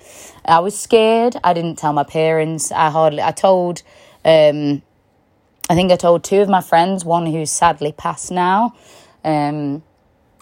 I 0.47 0.61
was 0.61 0.79
scared. 0.79 1.37
I 1.45 1.53
didn't 1.53 1.77
tell 1.77 1.93
my 1.93 2.05
parents. 2.05 2.73
I 2.73 2.89
hardly 2.89 3.23
I 3.23 3.33
told 3.33 3.83
um 4.27 4.83
I 5.69 5.75
think 5.75 5.91
I 5.91 5.97
told 5.97 6.23
two 6.23 6.41
of 6.41 6.49
my 6.49 6.61
friends, 6.61 7.05
one 7.05 7.27
who's 7.27 7.51
sadly 7.51 7.91
passed 7.91 8.31
now. 8.31 8.75
Um, 9.25 9.83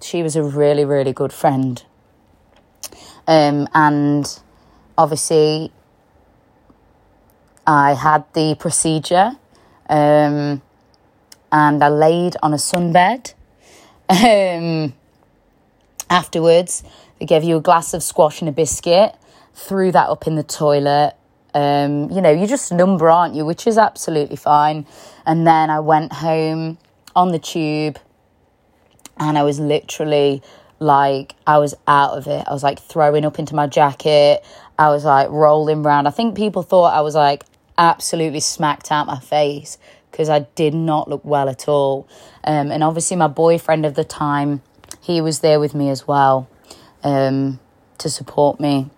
she 0.02 0.22
was 0.22 0.36
a 0.36 0.42
really, 0.42 0.84
really 0.84 1.14
good 1.14 1.32
friend. 1.32 1.82
Um, 3.26 3.66
and 3.72 4.40
obviously, 4.98 5.72
I 7.66 7.94
had 7.94 8.26
the 8.34 8.54
procedure 8.58 9.32
um, 9.88 10.60
and 11.50 11.82
I 11.82 11.88
laid 11.88 12.36
on 12.42 12.52
a 12.52 12.58
sunbed. 12.58 13.32
Um, 14.06 14.92
afterwards, 16.10 16.84
they 17.18 17.24
gave 17.24 17.44
you 17.44 17.56
a 17.56 17.60
glass 17.62 17.94
of 17.94 18.02
squash 18.02 18.40
and 18.40 18.48
a 18.50 18.52
biscuit, 18.52 19.14
threw 19.54 19.90
that 19.92 20.10
up 20.10 20.26
in 20.26 20.34
the 20.34 20.42
toilet, 20.42 21.14
um, 21.54 22.10
you 22.10 22.20
know, 22.20 22.30
you're 22.30 22.48
just 22.48 22.72
a 22.72 22.74
number, 22.74 23.08
aren't 23.08 23.34
you? 23.34 23.44
Which 23.44 23.66
is 23.66 23.78
absolutely 23.78 24.36
fine. 24.36 24.86
And 25.24 25.46
then 25.46 25.70
I 25.70 25.80
went 25.80 26.12
home 26.12 26.78
on 27.14 27.30
the 27.30 27.38
tube 27.38 27.98
and 29.16 29.38
I 29.38 29.44
was 29.44 29.60
literally 29.60 30.42
like, 30.80 31.34
I 31.46 31.58
was 31.58 31.74
out 31.86 32.18
of 32.18 32.26
it. 32.26 32.44
I 32.48 32.52
was 32.52 32.64
like 32.64 32.80
throwing 32.80 33.24
up 33.24 33.38
into 33.38 33.54
my 33.54 33.68
jacket. 33.68 34.44
I 34.78 34.88
was 34.88 35.04
like 35.04 35.30
rolling 35.30 35.86
around. 35.86 36.08
I 36.08 36.10
think 36.10 36.36
people 36.36 36.62
thought 36.62 36.92
I 36.92 37.00
was 37.00 37.14
like 37.14 37.44
absolutely 37.78 38.40
smacked 38.40 38.90
out 38.90 39.06
my 39.06 39.20
face 39.20 39.78
because 40.10 40.28
I 40.28 40.40
did 40.56 40.74
not 40.74 41.08
look 41.08 41.24
well 41.24 41.48
at 41.48 41.68
all. 41.68 42.08
Um, 42.42 42.70
and 42.70 42.82
obviously, 42.82 43.16
my 43.16 43.28
boyfriend 43.28 43.86
of 43.86 43.94
the 43.94 44.04
time, 44.04 44.62
he 45.00 45.20
was 45.20 45.40
there 45.40 45.60
with 45.60 45.74
me 45.74 45.88
as 45.90 46.06
well 46.06 46.48
um, 47.04 47.60
to 47.98 48.08
support 48.08 48.58
me. 48.58 48.90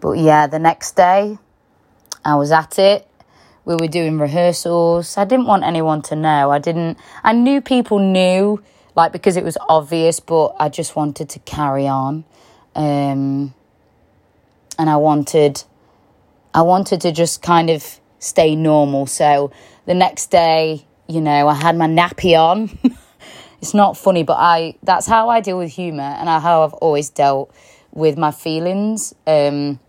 But 0.00 0.12
yeah, 0.12 0.46
the 0.46 0.58
next 0.58 0.96
day, 0.96 1.38
I 2.24 2.36
was 2.36 2.52
at 2.52 2.78
it. 2.78 3.08
We 3.64 3.74
were 3.74 3.88
doing 3.88 4.18
rehearsals. 4.18 5.16
I 5.16 5.24
didn't 5.24 5.46
want 5.46 5.64
anyone 5.64 6.02
to 6.02 6.16
know. 6.16 6.50
I 6.50 6.58
didn't. 6.58 6.98
I 7.22 7.32
knew 7.32 7.60
people 7.60 7.98
knew, 7.98 8.62
like 8.94 9.12
because 9.12 9.36
it 9.36 9.44
was 9.44 9.58
obvious, 9.68 10.20
but 10.20 10.54
I 10.58 10.68
just 10.68 10.96
wanted 10.96 11.28
to 11.30 11.38
carry 11.40 11.86
on, 11.86 12.24
um, 12.74 13.52
and 14.78 14.90
I 14.90 14.96
wanted, 14.96 15.62
I 16.54 16.62
wanted 16.62 17.00
to 17.02 17.12
just 17.12 17.42
kind 17.42 17.68
of 17.68 18.00
stay 18.20 18.56
normal. 18.56 19.06
So 19.06 19.52
the 19.84 19.94
next 19.94 20.30
day, 20.30 20.86
you 21.06 21.20
know, 21.20 21.48
I 21.48 21.54
had 21.54 21.76
my 21.76 21.88
nappy 21.88 22.38
on. 22.38 22.78
it's 23.60 23.74
not 23.74 23.96
funny, 23.96 24.22
but 24.22 24.38
I 24.38 24.76
that's 24.82 25.06
how 25.06 25.28
I 25.28 25.40
deal 25.40 25.58
with 25.58 25.72
humor 25.72 26.02
and 26.18 26.28
how 26.28 26.64
I've 26.64 26.74
always 26.74 27.10
dealt 27.10 27.52
with 27.92 28.16
my 28.16 28.30
feelings. 28.30 29.14
Um, 29.26 29.80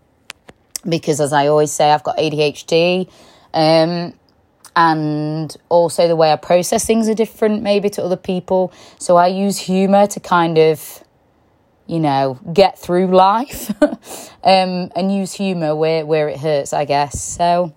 because 0.88 1.20
as 1.20 1.32
I 1.32 1.46
always 1.46 1.72
say, 1.72 1.90
I've 1.90 2.04
got 2.04 2.16
ADHD. 2.16 3.10
Um, 3.52 4.14
and 4.76 5.56
also 5.68 6.06
the 6.06 6.16
way 6.16 6.32
I 6.32 6.36
process 6.36 6.86
things 6.86 7.08
are 7.08 7.14
different 7.14 7.62
maybe 7.62 7.90
to 7.90 8.04
other 8.04 8.16
people. 8.16 8.72
So 8.98 9.16
I 9.16 9.26
use 9.26 9.58
humor 9.58 10.06
to 10.06 10.20
kind 10.20 10.58
of, 10.58 11.04
you 11.86 11.98
know, 11.98 12.38
get 12.52 12.78
through 12.78 13.08
life 13.08 13.70
um, 13.82 14.90
and 14.94 15.12
use 15.12 15.32
humor 15.32 15.74
where, 15.74 16.06
where 16.06 16.28
it 16.28 16.38
hurts, 16.38 16.72
I 16.72 16.84
guess. 16.84 17.20
So 17.20 17.74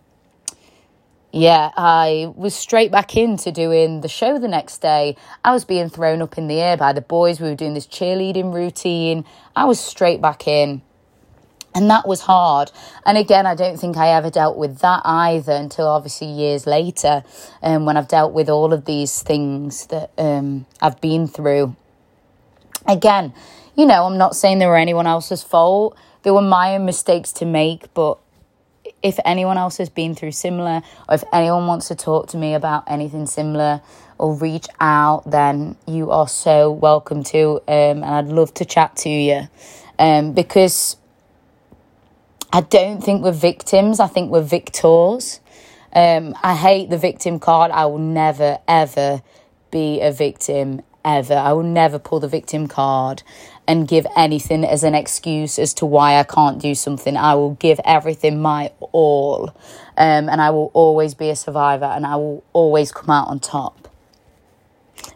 yeah, 1.35 1.71
I 1.75 2.31
was 2.35 2.53
straight 2.53 2.91
back 2.91 3.17
into 3.17 3.51
doing 3.51 4.01
the 4.01 4.07
show 4.07 4.37
the 4.37 4.47
next 4.47 4.83
day. 4.83 5.17
I 5.43 5.51
was 5.51 5.65
being 5.65 5.89
thrown 5.89 6.21
up 6.21 6.37
in 6.37 6.47
the 6.47 6.61
air 6.61 6.77
by 6.77 6.93
the 6.93 7.01
boys. 7.01 7.41
We 7.41 7.49
were 7.49 7.55
doing 7.55 7.73
this 7.73 7.87
cheerleading 7.87 8.53
routine. 8.53 9.25
I 9.55 9.65
was 9.65 9.79
straight 9.79 10.21
back 10.21 10.47
in. 10.47 10.83
And 11.75 11.89
that 11.89 12.07
was 12.07 12.21
hard. 12.21 12.71
And 13.05 13.17
again, 13.17 13.45
I 13.45 13.55
don't 13.55 13.79
think 13.79 13.97
I 13.97 14.09
ever 14.09 14.29
dealt 14.29 14.57
with 14.57 14.79
that 14.79 15.01
either 15.05 15.53
until 15.53 15.87
obviously 15.87 16.27
years 16.27 16.67
later, 16.67 17.23
um, 17.63 17.85
when 17.85 17.97
I've 17.97 18.07
dealt 18.07 18.33
with 18.33 18.49
all 18.49 18.73
of 18.73 18.85
these 18.85 19.23
things 19.23 19.87
that 19.87 20.11
um, 20.17 20.65
I've 20.81 21.01
been 21.01 21.27
through. 21.27 21.75
Again, 22.87 23.33
you 23.75 23.85
know, 23.85 24.05
I'm 24.05 24.17
not 24.17 24.35
saying 24.35 24.59
they 24.59 24.67
were 24.67 24.77
anyone 24.77 25.07
else's 25.07 25.41
fault. 25.41 25.97
They 26.21 26.31
were 26.31 26.41
my 26.41 26.75
own 26.75 26.85
mistakes 26.85 27.31
to 27.33 27.45
make, 27.45 27.91
but 27.93 28.19
if 29.01 29.19
anyone 29.25 29.57
else 29.57 29.77
has 29.77 29.89
been 29.89 30.15
through 30.15 30.31
similar, 30.31 30.81
or 31.09 31.15
if 31.15 31.23
anyone 31.33 31.67
wants 31.67 31.87
to 31.87 31.95
talk 31.95 32.27
to 32.29 32.37
me 32.37 32.53
about 32.53 32.83
anything 32.87 33.25
similar 33.25 33.81
or 34.17 34.35
reach 34.35 34.67
out, 34.79 35.29
then 35.29 35.75
you 35.87 36.11
are 36.11 36.27
so 36.27 36.71
welcome 36.71 37.23
to. 37.23 37.55
Um, 37.67 38.03
and 38.03 38.05
I'd 38.05 38.27
love 38.27 38.53
to 38.55 38.65
chat 38.65 38.95
to 38.97 39.09
you 39.09 39.49
um, 39.99 40.33
because 40.33 40.97
I 42.55 42.61
don't 42.61 43.03
think 43.03 43.23
we're 43.23 43.31
victims, 43.31 43.99
I 43.99 44.05
think 44.05 44.29
we're 44.29 44.43
victors. 44.43 45.39
Um, 45.91 46.35
I 46.43 46.55
hate 46.55 46.91
the 46.91 46.99
victim 46.99 47.39
card. 47.39 47.71
I 47.71 47.87
will 47.87 47.97
never, 47.97 48.59
ever 48.67 49.23
be 49.71 50.01
a 50.01 50.11
victim, 50.11 50.83
ever. 51.03 51.33
I 51.33 51.53
will 51.53 51.63
never 51.63 51.97
pull 51.97 52.19
the 52.19 52.27
victim 52.27 52.67
card 52.67 53.23
and 53.67 53.87
give 53.87 54.05
anything 54.15 54.63
as 54.63 54.83
an 54.83 54.93
excuse 54.93 55.57
as 55.57 55.73
to 55.75 55.87
why 55.87 56.19
I 56.19 56.23
can't 56.23 56.61
do 56.61 56.75
something. 56.75 57.17
I 57.17 57.33
will 57.33 57.55
give 57.55 57.79
everything 57.85 58.39
my 58.39 58.71
all, 58.91 59.47
um, 59.97 60.29
and 60.29 60.39
I 60.39 60.51
will 60.51 60.69
always 60.75 61.15
be 61.15 61.31
a 61.31 61.35
survivor, 61.35 61.85
and 61.85 62.05
I 62.05 62.17
will 62.17 62.43
always 62.53 62.91
come 62.91 63.09
out 63.09 63.29
on 63.29 63.39
top. 63.39 63.87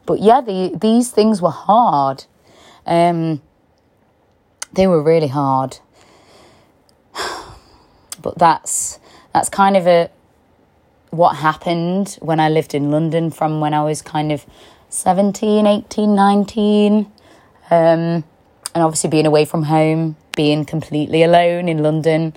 But 0.08 0.22
yeah, 0.22 0.42
the, 0.42 0.76
these 0.80 1.12
things 1.12 1.40
were 1.40 1.52
hard. 1.52 2.26
Um, 2.88 3.44
they 4.74 4.88
were 4.88 5.04
really 5.04 5.28
hard. 5.28 5.78
But 8.28 8.40
that's 8.40 9.00
that's 9.34 9.48
kind 9.48 9.78
of 9.78 9.88
a 9.88 10.10
what 11.12 11.38
happened 11.38 12.18
when 12.22 12.42
I 12.42 12.50
lived 12.50 12.76
in 12.76 12.92
London 12.92 13.32
from 13.32 13.62
when 13.62 13.74
I 13.74 13.86
was 13.86 14.02
kind 14.02 14.34
of 14.34 14.46
17, 14.90 15.66
18, 15.66 16.14
19. 16.14 16.98
Um, 16.98 17.10
and 17.72 18.26
obviously 18.76 19.10
being 19.10 19.26
away 19.26 19.46
from 19.46 19.64
home, 19.64 20.18
being 20.36 20.66
completely 20.66 21.24
alone 21.24 21.70
in 21.70 21.82
London, 21.82 22.34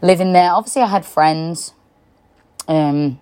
living 0.00 0.32
there. 0.32 0.50
Obviously, 0.50 0.80
I 0.80 0.86
had 0.86 1.04
friends. 1.04 1.74
Um, 2.66 3.20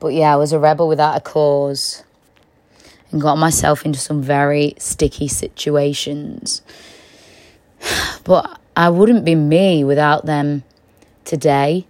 but 0.00 0.14
yeah, 0.14 0.32
I 0.32 0.36
was 0.36 0.52
a 0.52 0.58
rebel 0.58 0.88
without 0.88 1.14
a 1.14 1.20
cause 1.20 2.04
and 3.10 3.20
got 3.20 3.36
myself 3.36 3.84
into 3.84 3.98
some 3.98 4.22
very 4.22 4.76
sticky 4.78 5.28
situations. 5.28 6.62
But 8.24 8.58
I 8.76 8.90
wouldn't 8.90 9.24
be 9.24 9.34
me 9.34 9.84
without 9.84 10.26
them 10.26 10.64
today. 11.24 11.86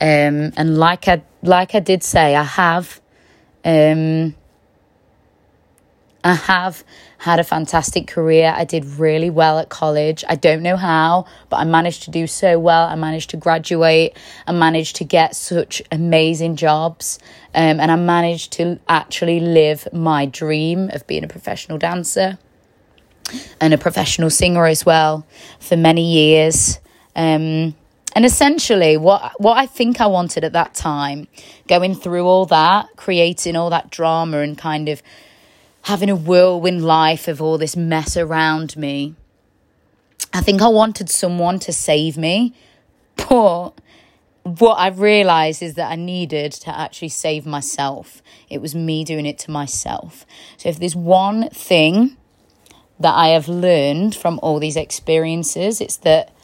Um, 0.00 0.52
and 0.56 0.76
like 0.76 1.08
I 1.08 1.22
like 1.42 1.74
I 1.74 1.80
did 1.80 2.02
say, 2.02 2.34
I 2.34 2.42
have 2.42 3.00
um, 3.64 4.34
I 6.24 6.34
have 6.34 6.82
had 7.18 7.38
a 7.38 7.44
fantastic 7.44 8.06
career. 8.06 8.52
I 8.56 8.64
did 8.64 8.84
really 8.84 9.30
well 9.30 9.58
at 9.58 9.68
college. 9.68 10.24
I 10.28 10.34
don't 10.34 10.62
know 10.62 10.76
how, 10.76 11.26
but 11.48 11.56
I 11.56 11.64
managed 11.64 12.02
to 12.04 12.10
do 12.10 12.26
so 12.26 12.58
well. 12.58 12.88
I 12.88 12.94
managed 12.96 13.30
to 13.30 13.36
graduate. 13.36 14.16
I 14.46 14.52
managed 14.52 14.96
to 14.96 15.04
get 15.04 15.36
such 15.36 15.82
amazing 15.92 16.56
jobs. 16.56 17.18
Um, 17.54 17.78
and 17.78 17.90
I 17.90 17.96
managed 17.96 18.52
to 18.54 18.80
actually 18.88 19.40
live 19.40 19.86
my 19.92 20.26
dream 20.26 20.90
of 20.90 21.06
being 21.06 21.24
a 21.24 21.28
professional 21.28 21.78
dancer 21.78 22.38
and 23.60 23.74
a 23.74 23.78
professional 23.78 24.30
singer 24.30 24.66
as 24.66 24.84
well 24.84 25.26
for 25.58 25.76
many 25.76 26.12
years. 26.12 26.78
Um, 27.16 27.74
and 28.16 28.24
essentially, 28.24 28.96
what 28.96 29.32
what 29.40 29.58
I 29.58 29.66
think 29.66 30.00
I 30.00 30.06
wanted 30.06 30.44
at 30.44 30.52
that 30.52 30.74
time, 30.74 31.26
going 31.68 31.94
through 31.94 32.26
all 32.26 32.46
that, 32.46 32.88
creating 32.96 33.56
all 33.56 33.70
that 33.70 33.90
drama, 33.90 34.38
and 34.38 34.56
kind 34.56 34.88
of 34.88 35.02
having 35.82 36.08
a 36.08 36.16
whirlwind 36.16 36.84
life 36.84 37.28
of 37.28 37.42
all 37.42 37.58
this 37.58 37.76
mess 37.76 38.16
around 38.16 38.76
me. 38.76 39.14
I 40.32 40.40
think 40.40 40.62
I 40.62 40.68
wanted 40.68 41.10
someone 41.10 41.58
to 41.60 41.72
save 41.72 42.16
me, 42.16 42.54
but 43.16 43.70
what 44.44 44.76
I've 44.76 45.00
realized 45.00 45.62
is 45.62 45.74
that 45.74 45.90
I 45.90 45.96
needed 45.96 46.52
to 46.52 46.76
actually 46.76 47.08
save 47.08 47.46
myself. 47.46 48.22
It 48.48 48.60
was 48.60 48.74
me 48.74 49.04
doing 49.04 49.26
it 49.26 49.38
to 49.40 49.50
myself. 49.50 50.26
So 50.56 50.68
if 50.68 50.78
there's 50.78 50.96
one 50.96 51.48
thing 51.50 52.16
that 53.00 53.14
I 53.14 53.28
have 53.28 53.48
learned 53.48 54.14
from 54.14 54.38
all 54.42 54.58
these 54.58 54.76
experiences, 54.76 55.80
it's 55.80 55.96
that 55.98 56.34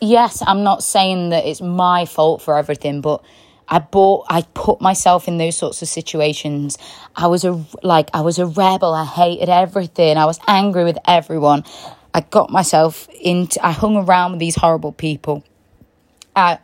yes, 0.00 0.42
I'm 0.46 0.62
not 0.62 0.82
saying 0.82 1.30
that 1.30 1.46
it's 1.46 1.60
my 1.60 2.04
fault 2.04 2.42
for 2.42 2.56
everything, 2.56 3.00
but 3.00 3.22
I 3.68 3.80
bought, 3.80 4.26
I 4.28 4.42
put 4.54 4.80
myself 4.80 5.26
in 5.26 5.38
those 5.38 5.56
sorts 5.56 5.82
of 5.82 5.88
situations. 5.88 6.78
I 7.16 7.26
was 7.26 7.44
a, 7.44 7.64
like, 7.82 8.10
I 8.14 8.20
was 8.20 8.38
a 8.38 8.46
rebel. 8.46 8.94
I 8.94 9.04
hated 9.04 9.48
everything. 9.48 10.16
I 10.16 10.24
was 10.24 10.38
angry 10.46 10.84
with 10.84 10.98
everyone. 11.06 11.64
I 12.14 12.20
got 12.20 12.50
myself 12.50 13.08
into, 13.20 13.64
I 13.64 13.72
hung 13.72 13.96
around 13.96 14.32
with 14.32 14.40
these 14.40 14.54
horrible 14.54 14.92
people. 14.92 15.44
I, 16.34 16.58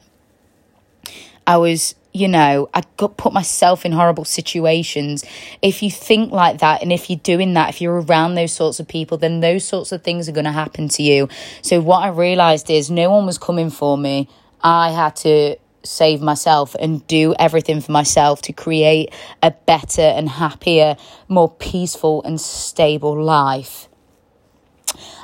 I 1.46 1.56
was, 1.56 1.94
you 2.12 2.28
know, 2.28 2.68
I 2.74 2.82
got 2.96 3.16
put 3.16 3.32
myself 3.32 3.86
in 3.86 3.92
horrible 3.92 4.24
situations. 4.24 5.24
If 5.62 5.82
you 5.82 5.90
think 5.90 6.30
like 6.30 6.58
that 6.58 6.82
and 6.82 6.92
if 6.92 7.08
you're 7.08 7.18
doing 7.18 7.54
that, 7.54 7.70
if 7.70 7.80
you're 7.80 8.02
around 8.02 8.34
those 8.34 8.52
sorts 8.52 8.80
of 8.80 8.88
people, 8.88 9.16
then 9.16 9.40
those 9.40 9.64
sorts 9.64 9.92
of 9.92 10.02
things 10.02 10.28
are 10.28 10.32
going 10.32 10.44
to 10.44 10.52
happen 10.52 10.88
to 10.90 11.02
you. 11.02 11.28
So 11.62 11.80
what 11.80 12.02
I 12.02 12.08
realized 12.08 12.70
is 12.70 12.90
no 12.90 13.10
one 13.10 13.24
was 13.24 13.38
coming 13.38 13.70
for 13.70 13.96
me. 13.96 14.28
I 14.62 14.90
had 14.90 15.16
to 15.16 15.56
save 15.84 16.20
myself 16.20 16.76
and 16.78 17.04
do 17.06 17.34
everything 17.38 17.80
for 17.80 17.92
myself 17.92 18.42
to 18.42 18.52
create 18.52 19.12
a 19.42 19.50
better 19.50 20.02
and 20.02 20.28
happier, 20.28 20.96
more 21.28 21.50
peaceful 21.50 22.22
and 22.24 22.40
stable 22.40 23.20
life. 23.20 23.88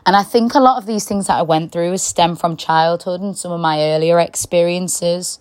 And 0.06 0.16
I 0.16 0.22
think 0.22 0.54
a 0.54 0.60
lot 0.60 0.78
of 0.78 0.86
these 0.86 1.04
things 1.04 1.26
that 1.26 1.36
I 1.36 1.42
went 1.42 1.70
through 1.70 1.98
stem 1.98 2.34
from 2.34 2.56
childhood 2.56 3.20
and 3.20 3.36
some 3.36 3.52
of 3.52 3.60
my 3.60 3.78
earlier 3.92 4.18
experiences. 4.18 5.38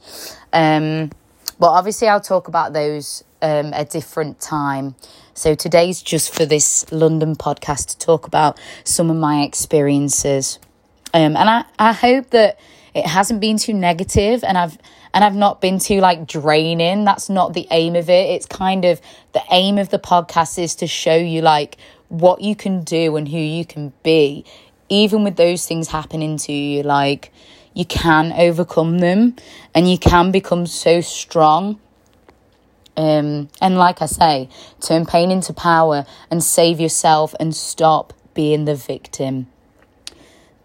Um, 0.52 1.12
but 1.60 1.68
obviously, 1.68 2.08
I'll 2.08 2.22
talk 2.22 2.48
about 2.48 2.74
those 2.74 3.24
um, 3.42 3.74
a 3.74 3.86
different 3.86 4.40
time. 4.40 4.96
So 5.34 5.56
today's 5.56 6.02
just 6.02 6.34
for 6.34 6.46
this 6.46 6.92
London 6.92 7.36
podcast 7.36 7.90
to 7.90 7.98
talk 8.00 8.28
about 8.28 8.60
some 8.84 9.10
of 9.10 9.18
my 9.18 9.44
experiences. 9.44 10.60
Um, 11.14 11.36
and 11.36 11.50
I, 11.50 11.66
I 11.78 11.94
hope 11.94 12.32
that 12.32 12.60
it 12.94 13.06
hasn't 13.06 13.40
been 13.40 13.58
too 13.58 13.74
negative 13.74 14.44
and 14.44 14.58
I've 14.58 14.78
and 15.14 15.24
I've 15.24 15.36
not 15.36 15.62
been 15.62 15.80
too 15.80 16.00
like 16.00 16.28
draining. 16.28 17.06
That's 17.06 17.30
not 17.30 17.54
the 17.54 17.68
aim 17.72 17.96
of 17.96 18.10
it. 18.10 18.30
It's 18.32 18.46
kind 18.46 18.86
of 18.86 19.02
the 19.34 19.42
aim 19.52 19.78
of 19.78 19.90
the 19.90 20.00
podcast 20.00 20.60
is 20.60 20.76
to 20.76 20.88
show 20.88 21.16
you 21.16 21.42
like 21.42 21.78
what 22.10 22.42
you 22.42 22.56
can 22.56 22.84
do 22.84 23.16
and 23.16 23.28
who 23.28 23.38
you 23.38 23.66
can 23.66 23.94
be, 24.04 24.46
even 24.90 25.24
with 25.24 25.36
those 25.36 25.66
things 25.66 25.88
happening 25.88 26.38
to 26.38 26.52
you. 26.52 26.84
Like, 26.84 27.32
you 27.78 27.86
can 27.86 28.34
overcome 28.34 28.98
them 28.98 29.36
and 29.76 29.88
you 29.88 30.00
can 30.00 30.32
become 30.32 30.66
so 30.66 31.00
strong. 31.00 31.80
Um, 32.98 33.50
and 33.62 33.78
like 33.78 34.02
I 34.02 34.08
say, 34.08 34.50
turn 34.82 35.06
pain 35.06 35.30
into 35.30 35.54
power 35.54 36.08
and 36.32 36.44
save 36.44 36.80
yourself 36.80 37.36
and 37.40 37.56
stop 37.56 38.14
being 38.34 38.66
the 38.66 38.74
victim. 38.74 39.46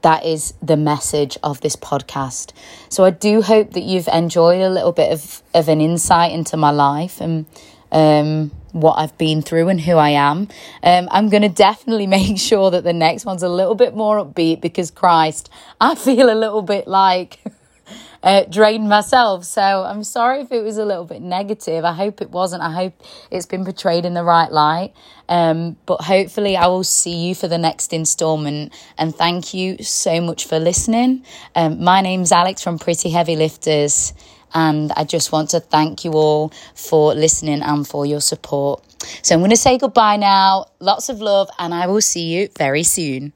That 0.01 0.25
is 0.25 0.55
the 0.63 0.79
message 0.79 1.37
of 1.43 1.61
this 1.61 1.77
podcast. 1.77 2.53
So 2.89 3.05
I 3.05 3.11
do 3.11 3.43
hope 3.43 3.75
that 3.75 3.83
you've 3.83 4.09
enjoyed 4.09 4.63
a 4.63 4.71
little 4.71 4.93
bit 4.93 5.13
of, 5.13 5.43
of 5.53 5.69
an 5.69 5.83
insight 5.83 6.33
into 6.33 6.57
my 6.57 6.71
life 6.71 7.21
and 7.21 7.45
um, 7.93 8.53
what 8.73 8.95
I've 8.99 9.17
been 9.19 9.43
through 9.43 9.69
and 9.69 9.81
who 9.81 9.97
I 9.97 10.11
am. 10.11 10.49
Um, 10.83 11.09
I'm 11.11 11.29
going 11.29 11.43
to 11.43 11.49
definitely 11.49 12.07
make 12.19 12.39
sure 12.39 12.71
that 12.71 12.85
the 12.85 12.93
next 12.93 13.25
one's 13.25 13.43
a 13.43 13.49
little 13.49 13.75
bit 13.75 13.95
more 13.95 14.25
upbeat 14.25 14.61
because 14.61 14.91
Christ, 14.91 15.51
I 15.81 15.95
feel 15.95 16.33
a 16.33 16.35
little 16.35 16.63
bit 16.63 16.89
like 16.89 17.39
uh, 18.23 18.45
drained 18.45 18.89
myself. 18.89 19.45
So 19.45 19.63
I'm 19.63 20.05
sorry 20.05 20.41
if 20.41 20.53
it 20.53 20.63
was 20.63 20.79
a 20.79 20.85
little 20.85 21.05
bit 21.05 21.23
negative. 21.23 21.85
I 21.85 21.93
hope 21.93 22.23
it 22.23 22.31
wasn't. 22.31 22.63
I 22.63 22.73
hope 22.73 22.95
it's 23.31 23.47
been 23.47 23.65
portrayed 23.65 24.05
in 24.05 24.15
the 24.15 24.25
right 24.25 24.51
light. 24.51 24.93
Um, 25.29 25.77
but 25.87 26.03
hopefully, 26.03 26.57
I 26.57 26.67
will 26.67 26.85
see 26.85 27.29
you 27.29 27.35
for 27.35 27.49
the 27.49 27.59
next 27.59 27.93
installment. 27.93 28.73
And 28.99 29.15
thank 29.15 29.55
you 29.55 29.83
so 29.83 30.21
much 30.21 30.47
for 30.47 30.59
listening. 30.59 31.25
Um, 31.55 31.83
my 31.83 32.01
name's 32.01 32.33
Alex 32.33 32.63
from 32.63 32.79
Pretty 32.79 33.11
Heavy 33.11 33.37
Lifters. 33.37 34.13
And 34.55 34.93
I 34.93 35.05
just 35.05 35.33
want 35.33 35.51
to 35.51 35.61
thank 35.61 36.05
you 36.05 36.13
all 36.13 36.53
for 36.75 37.15
listening 37.15 37.63
and 37.63 37.87
for 37.87 38.07
your 38.07 38.21
support. 38.21 38.83
So 39.23 39.35
I'm 39.35 39.41
going 39.41 39.51
to 39.51 39.57
say 39.57 39.79
goodbye 39.79 40.17
now. 40.17 40.67
Lots 40.81 41.09
of 41.09 41.21
love, 41.21 41.49
and 41.59 41.75
I 41.75 41.87
will 41.87 42.01
see 42.01 42.33
you 42.33 42.49
very 42.57 42.83
soon. 42.83 43.33